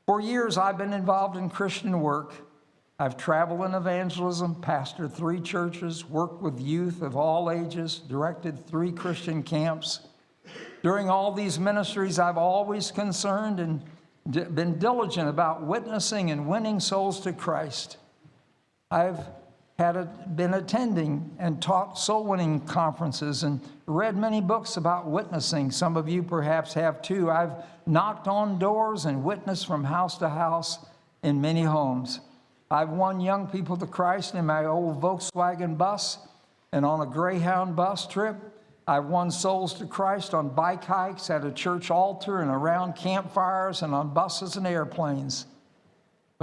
[0.05, 2.33] For years, I've been involved in Christian work.
[2.99, 8.91] I've traveled in evangelism, pastored three churches, worked with youth of all ages, directed three
[8.91, 10.01] Christian camps.
[10.83, 13.81] During all these ministries, I've always concerned and
[14.55, 17.97] been diligent about witnessing and winning souls to Christ.
[18.91, 19.19] I've
[19.79, 25.71] had been attending and taught soul winning conferences and read many books about witnessing.
[25.71, 27.31] Some of you perhaps have too.
[27.31, 27.53] I've
[27.87, 30.77] knocked on doors and witnessed from house to house
[31.23, 32.19] in many homes.
[32.69, 36.19] I've won young people to Christ in my old Volkswagen bus
[36.71, 38.35] and on a Greyhound bus trip.
[38.87, 43.81] I've won souls to Christ on bike hikes, at a church altar, and around campfires,
[43.81, 45.45] and on buses and airplanes.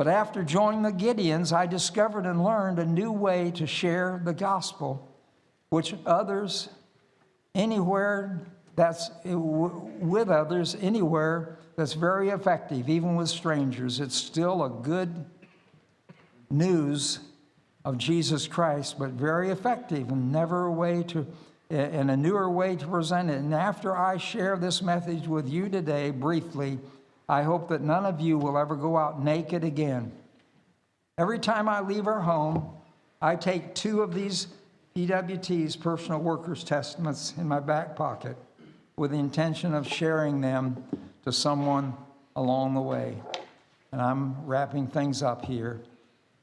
[0.00, 4.32] But after joining the Gideons, I discovered and learned a new way to share the
[4.32, 5.06] gospel,
[5.68, 6.70] which others
[7.54, 8.40] anywhere
[8.76, 14.00] that's with others anywhere that's very effective, even with strangers.
[14.00, 15.26] It's still a good
[16.48, 17.18] news
[17.84, 21.26] of Jesus Christ, but very effective and never a way to
[21.68, 23.36] and a newer way to present it.
[23.36, 26.78] And after I share this message with you today, briefly,
[27.30, 30.10] I hope that none of you will ever go out naked again.
[31.16, 32.68] Every time I leave our home,
[33.22, 34.48] I take two of these
[34.96, 38.36] PWT's personal workers' testaments in my back pocket
[38.96, 40.82] with the intention of sharing them
[41.24, 41.94] to someone
[42.34, 43.14] along the way.
[43.92, 45.80] And I'm wrapping things up here.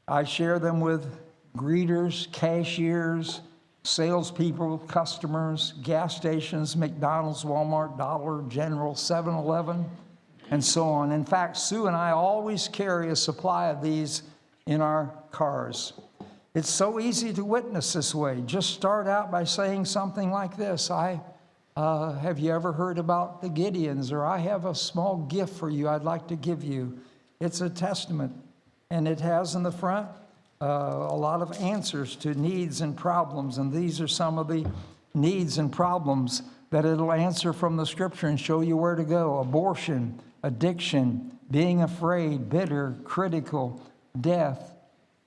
[0.07, 1.19] I share them with
[1.57, 3.41] greeters, cashiers,
[3.83, 9.85] salespeople, customers, gas stations, McDonald's, Walmart, Dollar General, 7 Eleven,
[10.51, 11.11] and so on.
[11.11, 14.23] In fact, Sue and I always carry a supply of these
[14.65, 15.93] in our cars.
[16.53, 18.41] It's so easy to witness this way.
[18.45, 21.21] Just start out by saying something like this I
[21.77, 24.11] uh, have you ever heard about the Gideons?
[24.11, 26.97] Or I have a small gift for you I'd like to give you.
[27.39, 28.33] It's a testament,
[28.89, 30.07] and it has in the front
[30.59, 34.67] uh, a lot of answers to needs and problems, and these are some of the
[35.13, 36.41] needs and problems
[36.71, 41.81] that it'll answer from the scripture and show you where to go abortion, addiction, being
[41.81, 43.81] afraid, bitter, critical,
[44.19, 44.73] death,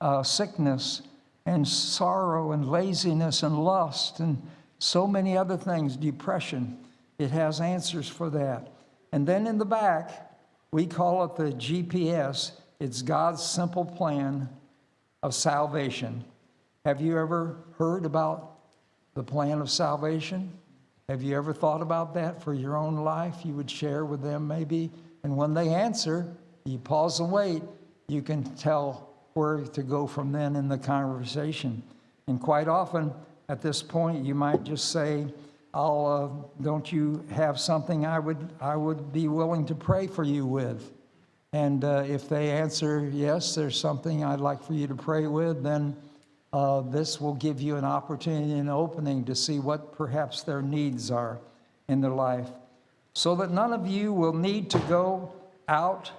[0.00, 1.02] uh, sickness,
[1.46, 4.40] and sorrow, and laziness, and lust, and
[4.78, 6.78] so many other things, depression.
[7.18, 8.72] It has answers for that.
[9.12, 10.32] And then in the back,
[10.70, 12.52] we call it the GPS.
[12.78, 14.48] It's God's simple plan
[15.22, 16.24] of salvation.
[16.84, 18.58] Have you ever heard about
[19.14, 20.52] the plan of salvation?
[21.10, 23.38] Have you ever thought about that for your own life?
[23.42, 24.92] You would share with them maybe.
[25.24, 26.24] And when they answer,
[26.64, 27.64] you pause and wait.
[28.06, 31.82] You can tell where to go from then in the conversation.
[32.28, 33.12] And quite often
[33.48, 35.26] at this point, you might just say,
[35.74, 40.22] I'll, uh, don't you have something I would, I would be willing to pray for
[40.22, 40.92] you with?
[41.52, 45.64] And uh, if they answer, yes, there's something I'd like for you to pray with,
[45.64, 45.96] then
[46.52, 51.10] uh, this will give you an opportunity and opening to see what perhaps their needs
[51.10, 51.38] are
[51.88, 52.48] in their life.
[53.12, 55.32] So that none of you will need to go
[55.68, 56.10] out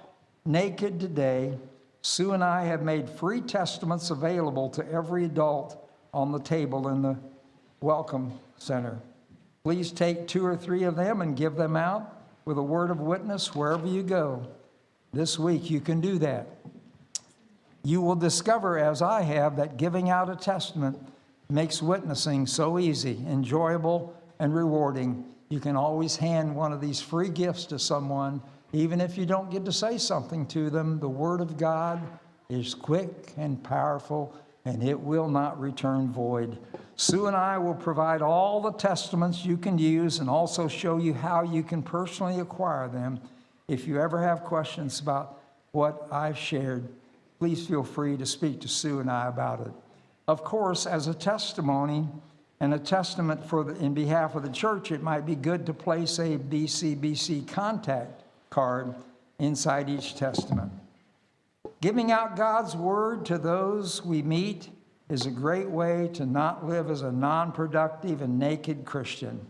[0.44, 1.58] naked today.
[2.02, 7.02] Sue and I have made free testaments available to every adult on the table in
[7.02, 7.16] the
[7.80, 8.98] Welcome Center.
[9.64, 13.00] Please take two or three of them and give them out with a word of
[13.00, 14.46] witness wherever you go.
[15.12, 16.46] This week, you can do that.
[17.84, 20.98] You will discover, as I have, that giving out a testament
[21.50, 25.24] makes witnessing so easy, enjoyable, and rewarding.
[25.48, 28.40] You can always hand one of these free gifts to someone,
[28.72, 30.98] even if you don't get to say something to them.
[31.00, 32.00] The Word of God
[32.48, 36.58] is quick and powerful, and it will not return void.
[36.96, 41.14] Sue and I will provide all the testaments you can use and also show you
[41.14, 43.20] how you can personally acquire them
[43.66, 45.40] if you ever have questions about
[45.72, 46.88] what I've shared,
[47.42, 49.72] please feel free to speak to Sue and I about it.
[50.28, 52.06] Of course, as a testimony
[52.60, 55.74] and a testament for the, in behalf of the church, it might be good to
[55.74, 58.94] place a BCBC contact card
[59.40, 60.70] inside each testament.
[61.80, 64.68] Giving out God's word to those we meet
[65.08, 69.44] is a great way to not live as a non productive and naked Christian.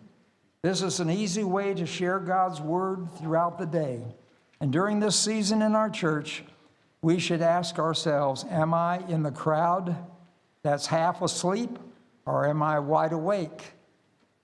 [0.63, 4.01] This is an easy way to share God's word throughout the day.
[4.63, 6.43] And during this season in our church,
[7.03, 9.97] we should ask ourselves Am I in the crowd
[10.63, 11.79] that's half asleep,
[12.25, 13.73] or am I wide awake?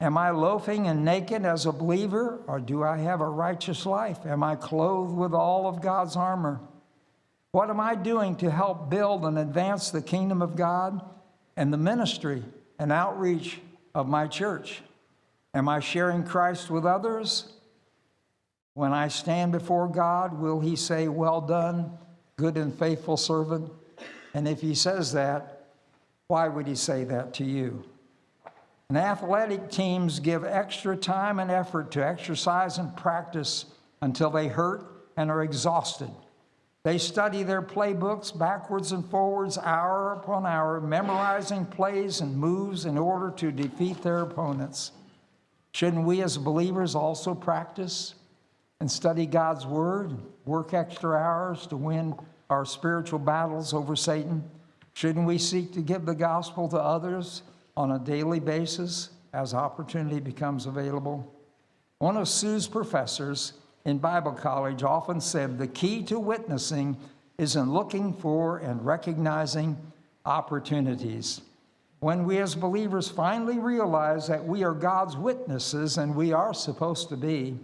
[0.00, 4.26] Am I loafing and naked as a believer, or do I have a righteous life?
[4.26, 6.61] Am I clothed with all of God's armor?
[7.50, 11.00] What am I doing to help build and advance the kingdom of God
[11.56, 12.44] and the ministry
[12.78, 13.59] and outreach
[13.94, 14.82] of my church?
[15.54, 17.52] Am I sharing Christ with others?
[18.74, 21.98] When I stand before God, will He say, Well done,
[22.39, 23.70] good and faithful servant?
[24.32, 25.66] And if He says that,
[26.28, 27.84] why would He say that to you?
[28.89, 33.66] And athletic teams give extra time and effort to exercise and practice
[34.01, 34.86] until they hurt
[35.18, 36.11] and are exhausted.
[36.84, 42.97] They study their playbooks backwards and forwards, hour upon hour, memorizing plays and moves in
[42.97, 44.93] order to defeat their opponents.
[45.72, 48.14] Shouldn't we as believers also practice
[48.81, 52.14] and study God's Word, work extra hours to win
[52.51, 54.43] our spiritual battles over Satan?
[54.95, 57.43] Shouldn't we seek to give the gospel to others
[57.76, 61.33] on a daily basis as opportunity becomes available?
[61.99, 63.55] One of Sue's professors
[63.85, 66.97] in Bible college often said the key to witnessing
[67.39, 69.76] is in looking for and recognizing
[70.24, 71.41] opportunities.
[72.01, 77.09] When we as believers finally realize that we are God's witnesses and we are supposed
[77.09, 77.59] to be,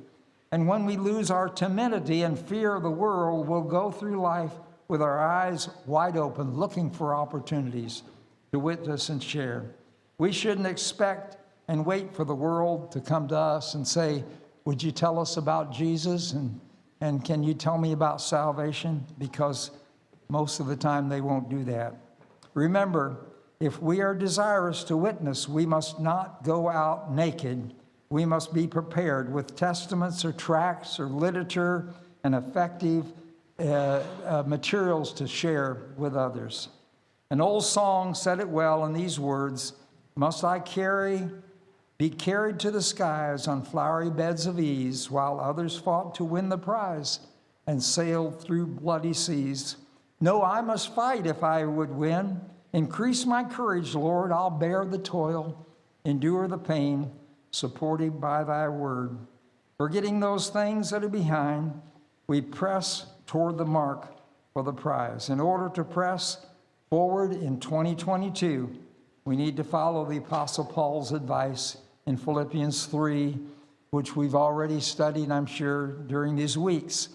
[0.55, 4.53] and when we lose our timidity and fear of the world, we'll go through life
[4.87, 8.05] with our eyes wide open, looking for opportunities
[8.53, 9.65] to witness and share.
[10.19, 14.23] We shouldn't expect and wait for the world to come to us and say,
[14.65, 16.35] Would you tell us about Jesus?
[16.35, 16.61] And,
[17.01, 19.05] and can you tell me about salvation?
[19.19, 19.73] Because
[20.29, 21.97] most of the time they won't do that.
[22.55, 23.27] Remember,
[23.59, 27.75] if we are desirous to witness, we must not go out naked.
[28.15, 31.93] We must be prepared with testaments or tracts or literature
[32.23, 33.13] and effective
[33.59, 36.69] uh, uh, materials to share with others.
[37.31, 39.73] An old song said it well in these words
[40.15, 41.29] Must I carry,
[41.99, 46.49] be carried to the skies on flowery beds of ease, while others fought to win
[46.49, 47.19] the prize
[47.67, 49.75] and sailed through bloody seas?
[50.21, 52.41] No, I must fight if I would win.
[52.73, 54.31] Increase my courage, Lord.
[54.31, 55.67] I'll bear the toil,
[56.05, 57.11] endure the pain,
[57.55, 59.17] supported by thy word.
[59.79, 61.81] Forgetting those things that are behind,
[62.27, 64.13] we press toward the mark
[64.53, 65.31] for the prize.
[65.31, 66.45] In order to press
[66.91, 68.77] forward in 2022,
[69.25, 73.39] we need to follow the Apostle Paul's advice in Philippians 3,
[73.91, 77.09] which we've already studied, I'm sure, during these weeks.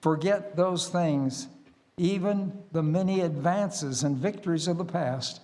[0.00, 1.48] Forget those things
[1.96, 5.40] even the many advances and victories of the past,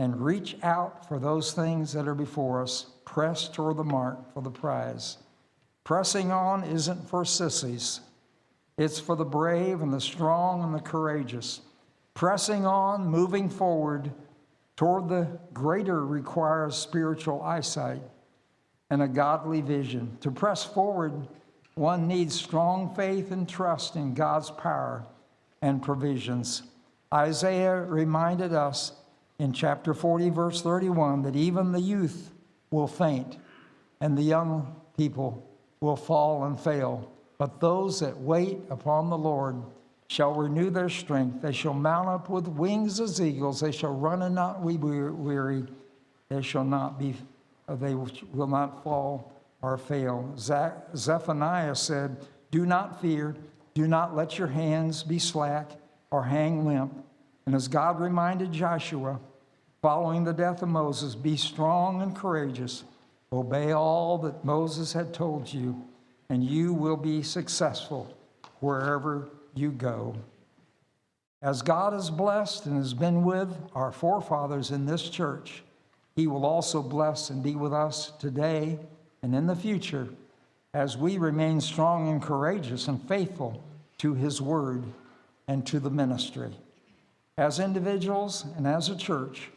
[0.00, 2.86] and reach out for those things that are before us.
[3.04, 5.18] Press toward the mark for the prize.
[5.84, 8.00] Pressing on isn't for sissies,
[8.78, 11.60] it's for the brave and the strong and the courageous.
[12.14, 14.10] Pressing on, moving forward
[14.74, 18.00] toward the greater requires spiritual eyesight
[18.88, 20.16] and a godly vision.
[20.22, 21.28] To press forward,
[21.74, 25.04] one needs strong faith and trust in God's power
[25.60, 26.62] and provisions.
[27.12, 28.92] Isaiah reminded us
[29.40, 32.30] in chapter 40, verse 31, that even the youth
[32.70, 33.38] will faint
[34.02, 35.42] and the young people
[35.80, 37.10] will fall and fail.
[37.38, 39.62] But those that wait upon the Lord
[40.08, 41.40] shall renew their strength.
[41.40, 43.60] They shall mount up with wings as eagles.
[43.60, 45.64] They shall run and not be weary.
[46.28, 47.14] They shall not be,
[47.66, 49.32] they will not fall
[49.62, 50.34] or fail.
[50.36, 52.18] Zephaniah said,
[52.50, 53.34] Do not fear.
[53.72, 55.70] Do not let your hands be slack
[56.10, 57.06] or hang limp.
[57.46, 59.18] And as God reminded Joshua,
[59.82, 62.84] following the death of Moses, be strong and courageous.
[63.32, 65.84] Obey all that Moses had told you,
[66.28, 68.14] and you will be successful
[68.60, 70.16] wherever you go.
[71.42, 75.62] As God has blessed and has been with our forefathers in this church,
[76.14, 78.78] He will also bless and be with us today
[79.22, 80.08] and in the future
[80.74, 83.62] as we remain strong and courageous and faithful
[83.98, 84.84] to His word
[85.48, 86.52] and to the ministry.
[87.38, 89.50] As individuals and as a church,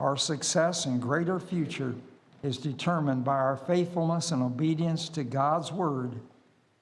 [0.00, 1.94] our success and greater future
[2.42, 6.18] is determined by our faithfulness and obedience to God's word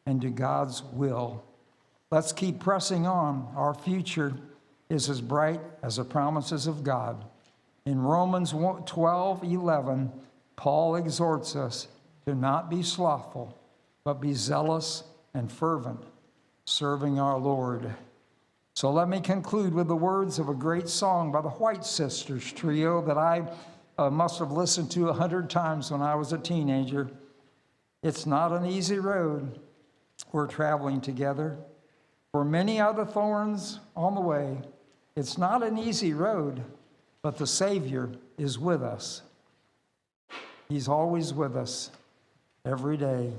[0.07, 1.45] and to God's will.
[2.11, 3.53] Let's keep pressing on.
[3.57, 4.35] Our future
[4.89, 7.25] is as bright as the promises of God.
[7.85, 10.13] In Romans 12 11,
[10.57, 11.89] Paul exhorts us
[12.27, 13.59] to not be slothful
[14.09, 15.03] but be zealous
[15.35, 16.03] and fervent,
[16.65, 17.95] serving our Lord.
[18.79, 22.53] So let me conclude with the words of a great song by the White Sisters
[22.53, 23.43] trio that I
[23.99, 27.11] uh, must have listened to a hundred times when I was a teenager.
[28.05, 29.59] It's not an easy road
[30.31, 31.59] we're traveling together.
[32.31, 34.59] For many other thorns on the way,
[35.17, 36.63] it's not an easy road,
[37.21, 39.23] but the Savior is with us.
[40.69, 41.91] He's always with us
[42.65, 43.33] every day.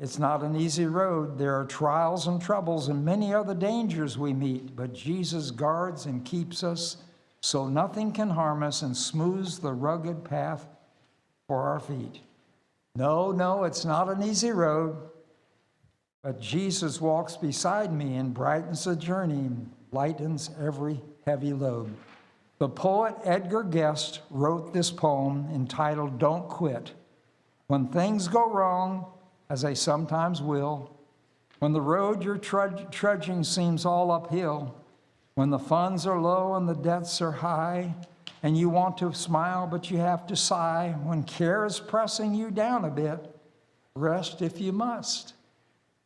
[0.00, 1.38] It's not an easy road.
[1.38, 6.24] There are trials and troubles and many other dangers we meet, but Jesus guards and
[6.24, 6.96] keeps us
[7.40, 10.66] so nothing can harm us and smooths the rugged path
[11.46, 12.20] for our feet.
[12.96, 14.96] No, no, it's not an easy road,
[16.22, 21.94] but Jesus walks beside me and brightens the journey and lightens every heavy load.
[22.58, 26.92] The poet Edgar Guest wrote this poem entitled Don't Quit.
[27.66, 29.06] When things go wrong,
[29.54, 30.90] as they sometimes will,
[31.60, 34.74] when the road you're trudg- trudging seems all uphill,
[35.36, 37.94] when the funds are low and the debts are high,
[38.42, 42.50] and you want to smile but you have to sigh, when care is pressing you
[42.50, 43.32] down a bit,
[43.94, 45.34] rest if you must,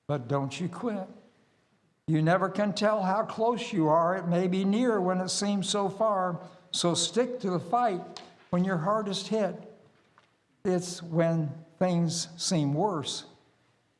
[0.07, 1.09] but don't you quit.
[2.07, 4.15] You never can tell how close you are.
[4.15, 6.39] It may be near when it seems so far.
[6.71, 8.03] So stick to the fight
[8.51, 9.55] when you're hardest hit.
[10.67, 13.25] It's when things seem worse.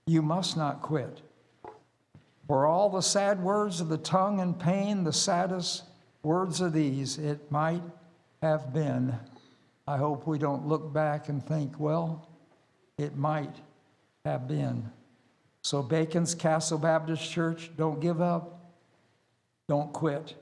[0.09, 1.21] You must not quit.
[2.47, 5.83] For all the sad words of the tongue and pain, the saddest
[6.23, 7.83] words of these it might
[8.41, 9.15] have been.
[9.87, 12.27] I hope we don't look back and think, well,
[12.97, 13.55] it might
[14.25, 14.91] have been.
[15.61, 18.73] So, Bacon's Castle Baptist Church, don't give up,
[19.69, 20.35] don't quit.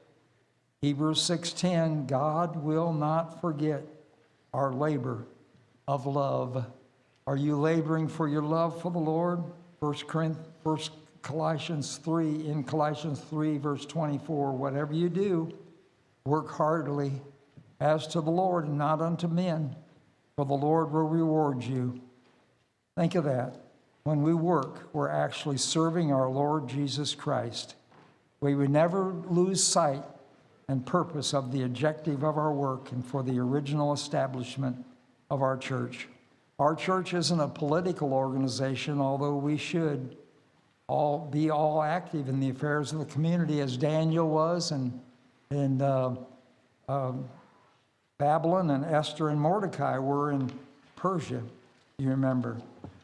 [0.81, 3.83] Hebrews 6:10, God will not forget
[4.55, 5.27] our labor
[5.89, 6.67] of love.
[7.27, 9.43] Are you laboring for your love for the Lord?
[9.81, 10.79] 1 Corinthians, 1
[11.23, 15.53] Colossians 3, in Colossians 3, verse 24, whatever you do,
[16.25, 17.13] work heartily
[17.81, 19.75] as to the Lord and not unto men,
[20.37, 22.01] for the Lord will reward you.
[22.97, 23.57] Think of that.
[24.05, 27.75] When we work, we're actually serving our Lord Jesus Christ.
[28.41, 30.05] We would never lose sight
[30.69, 34.85] and purpose of the objective of our work and for the original establishment
[35.29, 36.09] of our church.
[36.59, 40.17] Our church isn't a political organization, although we should
[40.89, 44.99] all be all active in the affairs of the community, as Daniel was, and
[45.51, 46.15] and uh,
[46.89, 47.29] um,
[48.19, 50.51] Babylon and Esther and Mordecai were in
[50.97, 51.43] Persia.
[51.99, 52.57] You remember.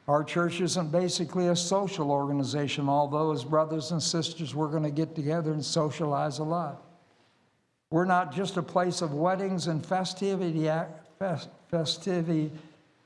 [0.09, 4.91] Our church isn't basically a social organization, although as brothers and sisters, we're going to
[4.91, 6.83] get together and socialize a lot.
[7.91, 10.69] We're not just a place of weddings and festivity,
[11.71, 12.51] festivity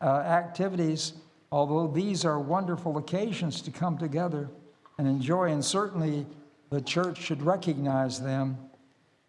[0.00, 1.14] uh, activities,
[1.50, 4.48] although these are wonderful occasions to come together
[4.98, 6.26] and enjoy, and certainly
[6.70, 8.58] the church should recognize them.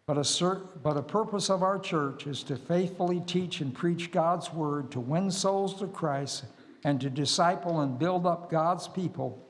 [0.06, 4.12] But a, cert, but a purpose of our church is to faithfully teach and preach
[4.12, 6.46] God's word, to win souls to Christ,
[6.86, 9.46] and to disciple and build up God's people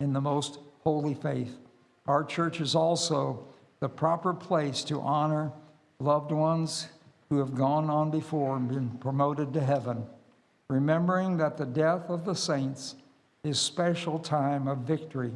[0.00, 1.56] in the most holy faith.
[2.06, 3.46] Our church is also
[3.80, 5.52] the proper place to honor
[5.98, 6.88] loved ones
[7.30, 10.04] who have gone on before and been promoted to heaven,
[10.72, 12.94] remembering that the death of the saints
[13.44, 15.32] is special time of victory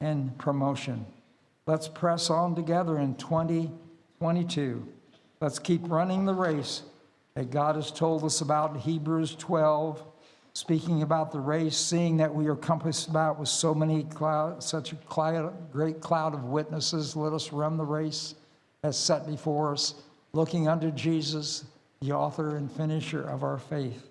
[0.00, 1.04] and promotion.
[1.66, 4.88] Let's press on together in 2022.
[5.40, 6.82] Let's keep running the race
[7.34, 10.02] that God has told us about in Hebrews 12,
[10.54, 14.92] speaking about the race, seeing that we are compassed about with so many cloud, such
[14.92, 17.14] a cloud, great cloud of witnesses.
[17.14, 18.34] Let us run the race
[18.82, 19.94] as set before us,
[20.32, 21.64] looking unto Jesus,
[22.00, 24.08] the author and finisher of our faith.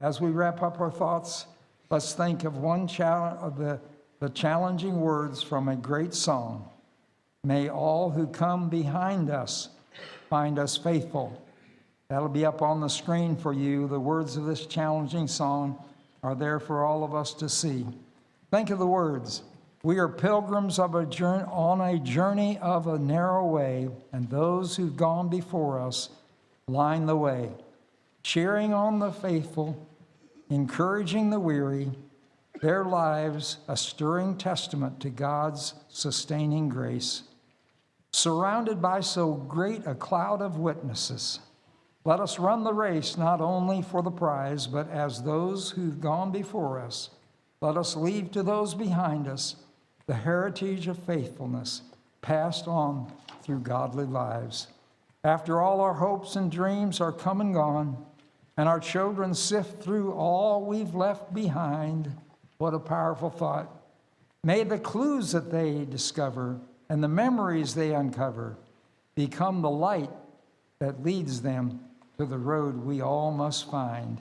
[0.00, 1.46] As we wrap up our thoughts,
[1.90, 3.80] let's think of one challenge of the,
[4.20, 6.68] the challenging words from a great song.
[7.44, 9.70] May all who come behind us
[10.28, 11.40] find us faithful
[12.10, 13.86] That'll be up on the screen for you.
[13.86, 15.78] The words of this challenging song
[16.22, 17.84] are there for all of us to see.
[18.50, 19.42] Think of the words.
[19.82, 24.74] We are pilgrims of a journey, on a journey of a narrow way, and those
[24.74, 26.08] who've gone before us
[26.66, 27.50] line the way,
[28.22, 29.86] cheering on the faithful,
[30.50, 31.90] encouraging the weary,
[32.60, 37.22] their lives a stirring testament to God's sustaining grace.
[38.12, 41.40] Surrounded by so great a cloud of witnesses,
[42.04, 46.32] let us run the race not only for the prize, but as those who've gone
[46.32, 47.10] before us.
[47.60, 49.56] Let us leave to those behind us
[50.06, 51.82] the heritage of faithfulness
[52.22, 54.68] passed on through godly lives.
[55.22, 58.06] After all our hopes and dreams are come and gone,
[58.58, 62.12] and our children sift through all we've left behind,
[62.58, 63.70] what a powerful thought.
[64.42, 68.56] May the clues that they discover and the memories they uncover
[69.14, 70.10] become the light
[70.80, 71.80] that leads them
[72.18, 74.20] to the road we all must find.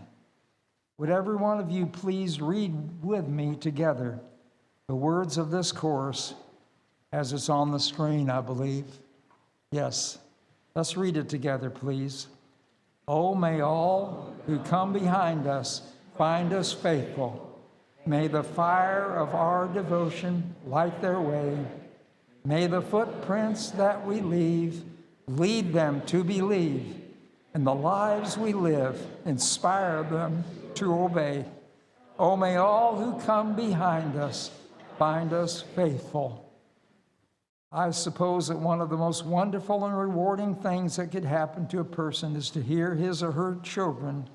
[1.00, 4.20] Would every one of you please read with me together
[4.88, 6.36] the words of this chorus
[7.12, 8.86] as it's on the screen, I believe?
[9.72, 10.20] Yes.
[10.76, 12.28] Let's read it together, please.
[13.08, 15.82] Oh, may all who come behind us
[16.18, 17.44] find us faithful.
[18.06, 21.58] May the fire of our devotion light their way.
[22.44, 24.84] May the footprints that we leave
[25.28, 27.02] lead them to believe,
[27.54, 30.44] and the lives we live inspire them
[30.76, 31.46] to obey.
[32.18, 34.52] Oh, may all who come behind us
[34.98, 36.47] find us faithful.
[37.78, 41.80] I suppose that one of the most wonderful and rewarding things that could happen to
[41.80, 44.28] a person is to hear his or her children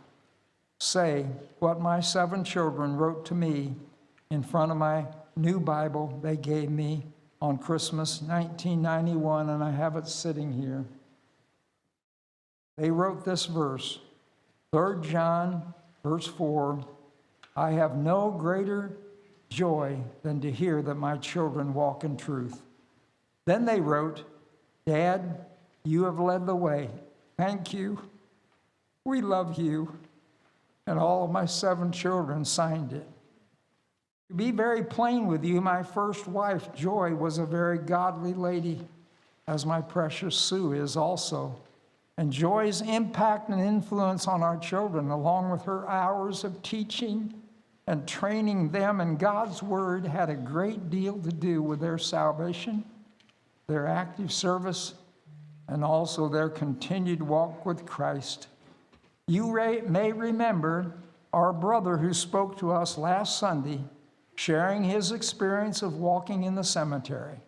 [0.78, 1.26] say
[1.58, 3.74] what my seven children wrote to me
[4.30, 7.04] in front of my new Bible they gave me
[7.40, 10.84] on Christmas 1991, and I have it sitting here.
[12.78, 13.98] They wrote this verse,
[14.70, 15.74] 3 John,
[16.04, 16.86] verse 4
[17.56, 18.98] I have no greater
[19.48, 22.62] joy than to hear that my children walk in truth.
[23.44, 24.24] Then they wrote,
[24.86, 25.46] Dad,
[25.84, 26.90] you have led the way.
[27.36, 27.98] Thank you.
[29.04, 29.98] We love you.
[30.86, 33.06] And all of my seven children signed it.
[34.28, 38.80] To be very plain with you, my first wife, Joy, was a very godly lady,
[39.46, 41.60] as my precious Sue is also.
[42.16, 47.34] And Joy's impact and influence on our children, along with her hours of teaching
[47.86, 52.84] and training them in God's Word, had a great deal to do with their salvation
[53.66, 54.94] their active service,
[55.68, 58.48] and also their continued walk with Christ.
[59.26, 59.52] You
[59.88, 60.94] may remember
[61.32, 63.80] our brother who spoke to us last Sunday,
[64.34, 67.40] sharing his experience of walking in the cemetery,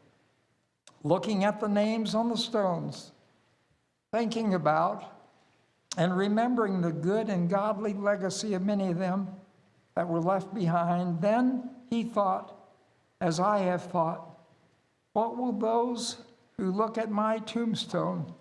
[1.03, 3.13] looking at the names on the stones,
[4.13, 5.05] thinking about
[5.97, 9.29] and remembering the good and godly legacy of many of them
[9.95, 11.21] that were left behind.
[11.21, 12.55] Then he thought,
[13.21, 14.34] as I have thought,
[15.15, 16.19] what will those
[16.59, 18.33] who look at my tombstone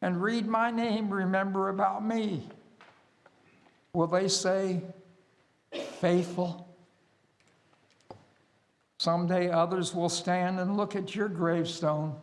[0.00, 2.48] and read my name remember about me?
[3.92, 4.82] Will they say,
[6.00, 6.66] faithful?
[8.98, 12.14] Someday others will stand and look at your gravestone.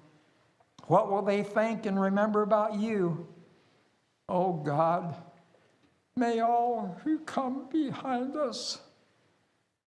[0.86, 3.28] What will they think and remember about you?
[4.30, 5.14] Oh God,
[6.16, 8.80] may all who come behind us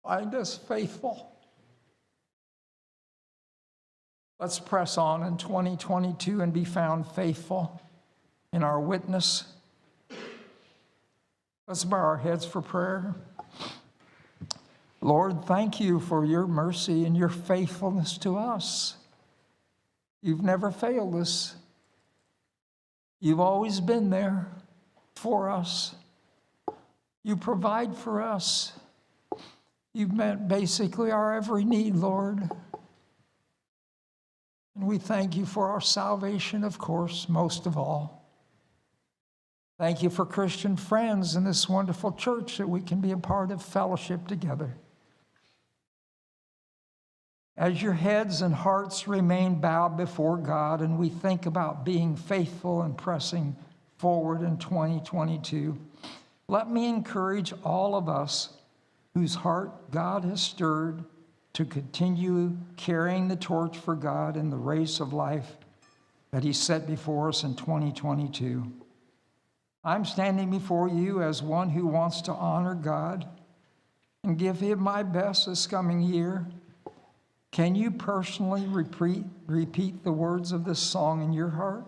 [0.01, 1.34] find us faithful.
[4.39, 7.81] Let's press on in 2022 and be found faithful
[8.51, 9.45] in our witness.
[11.67, 13.15] Let's bow our heads for prayer.
[15.01, 18.97] Lord, thank you for your mercy and your faithfulness to us.
[20.21, 21.55] You've never failed us.
[23.19, 24.47] You've always been there
[25.15, 25.95] for us.
[27.23, 28.73] You provide for us.
[29.93, 32.49] You've met basically our every need, Lord.
[34.75, 38.25] And we thank you for our salvation, of course, most of all.
[39.77, 43.51] Thank you for Christian friends in this wonderful church that we can be a part
[43.51, 44.75] of fellowship together.
[47.57, 52.81] As your heads and hearts remain bowed before God and we think about being faithful
[52.81, 53.55] and pressing
[53.97, 55.77] forward in 2022,
[56.47, 58.49] let me encourage all of us
[59.13, 61.03] whose heart God has stirred
[61.55, 65.55] to continue carrying the torch for God in the race of life
[66.31, 68.69] that He set before us in 2022.
[69.81, 73.25] I'm standing before you as one who wants to honor God
[74.25, 76.45] and give Him my best this coming year.
[77.51, 81.85] Can you personally repeat, repeat the words of this song in your heart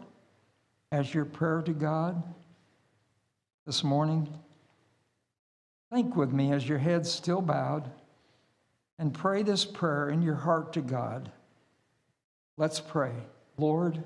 [0.93, 2.23] as your prayer to God
[3.65, 4.33] this morning?
[5.91, 7.91] Think with me as your head's still bowed
[8.99, 11.31] and pray this prayer in your heart to God.
[12.57, 13.13] Let's pray.
[13.57, 14.03] Lord,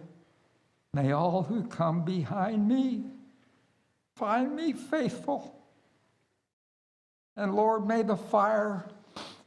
[0.94, 3.06] may all who come behind me
[4.16, 5.56] find me faithful.
[7.36, 8.86] And Lord, may the fire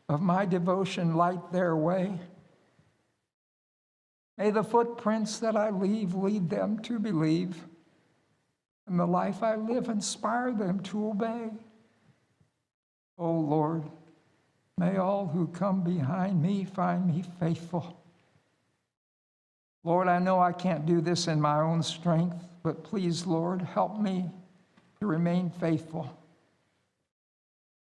[0.09, 2.18] of my devotion light their way.
[4.36, 7.57] May the footprints that I leave lead them to believe,
[8.86, 11.51] and the life I live inspire them to obey.
[13.16, 13.84] Oh Lord,
[14.76, 18.00] May all who come behind me find me faithful.
[19.84, 24.00] Lord, I know I can't do this in my own strength, but please, Lord, help
[24.00, 24.30] me
[25.00, 26.18] to remain faithful.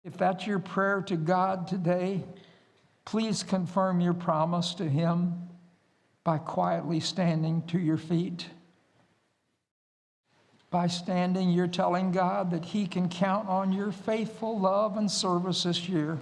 [0.04, 2.24] If that's your prayer to God today,
[3.06, 5.48] please confirm your promise to Him
[6.24, 8.48] by quietly standing to your feet.
[10.72, 15.64] By standing, you're telling God that He can count on your faithful love and service
[15.64, 16.18] this year.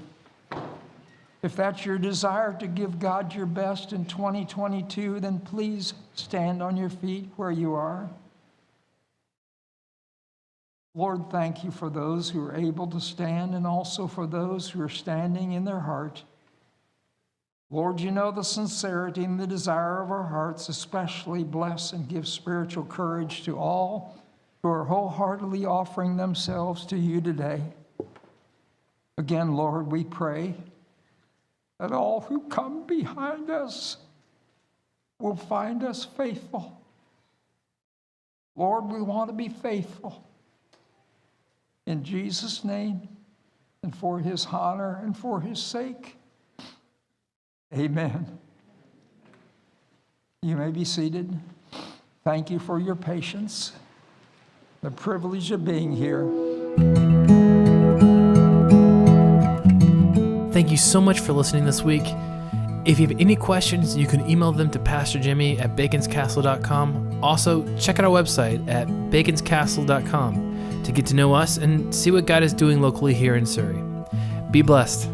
[1.41, 6.75] If that's your desire to give God your best in 2022, then please stand on
[6.75, 8.09] your feet where you are.
[10.95, 14.81] Lord, thank you for those who are able to stand and also for those who
[14.81, 16.23] are standing in their heart.
[17.71, 22.27] Lord, you know the sincerity and the desire of our hearts, especially bless and give
[22.27, 24.17] spiritual courage to all
[24.61, 27.61] who are wholeheartedly offering themselves to you today.
[29.17, 30.55] Again, Lord, we pray
[31.79, 33.97] that all who come behind us
[35.19, 36.81] will find us faithful.
[38.55, 40.27] Lord, we want to be faithful.
[41.85, 43.07] In Jesus' name,
[43.83, 46.17] and for his honor and for his sake.
[47.73, 48.37] Amen.
[50.41, 51.39] You may be seated.
[52.23, 53.71] Thank you for your patience,
[54.81, 56.48] the privilege of being here.
[60.59, 62.03] Thank you so much for listening this week.
[62.83, 67.23] If you have any questions, you can email them to Pastor Jimmy at baconscastle.com.
[67.23, 72.25] Also, check out our website at baconscastle.com to get to know us and see what
[72.25, 73.81] God is doing locally here in Surry.
[74.51, 75.09] Be blessed.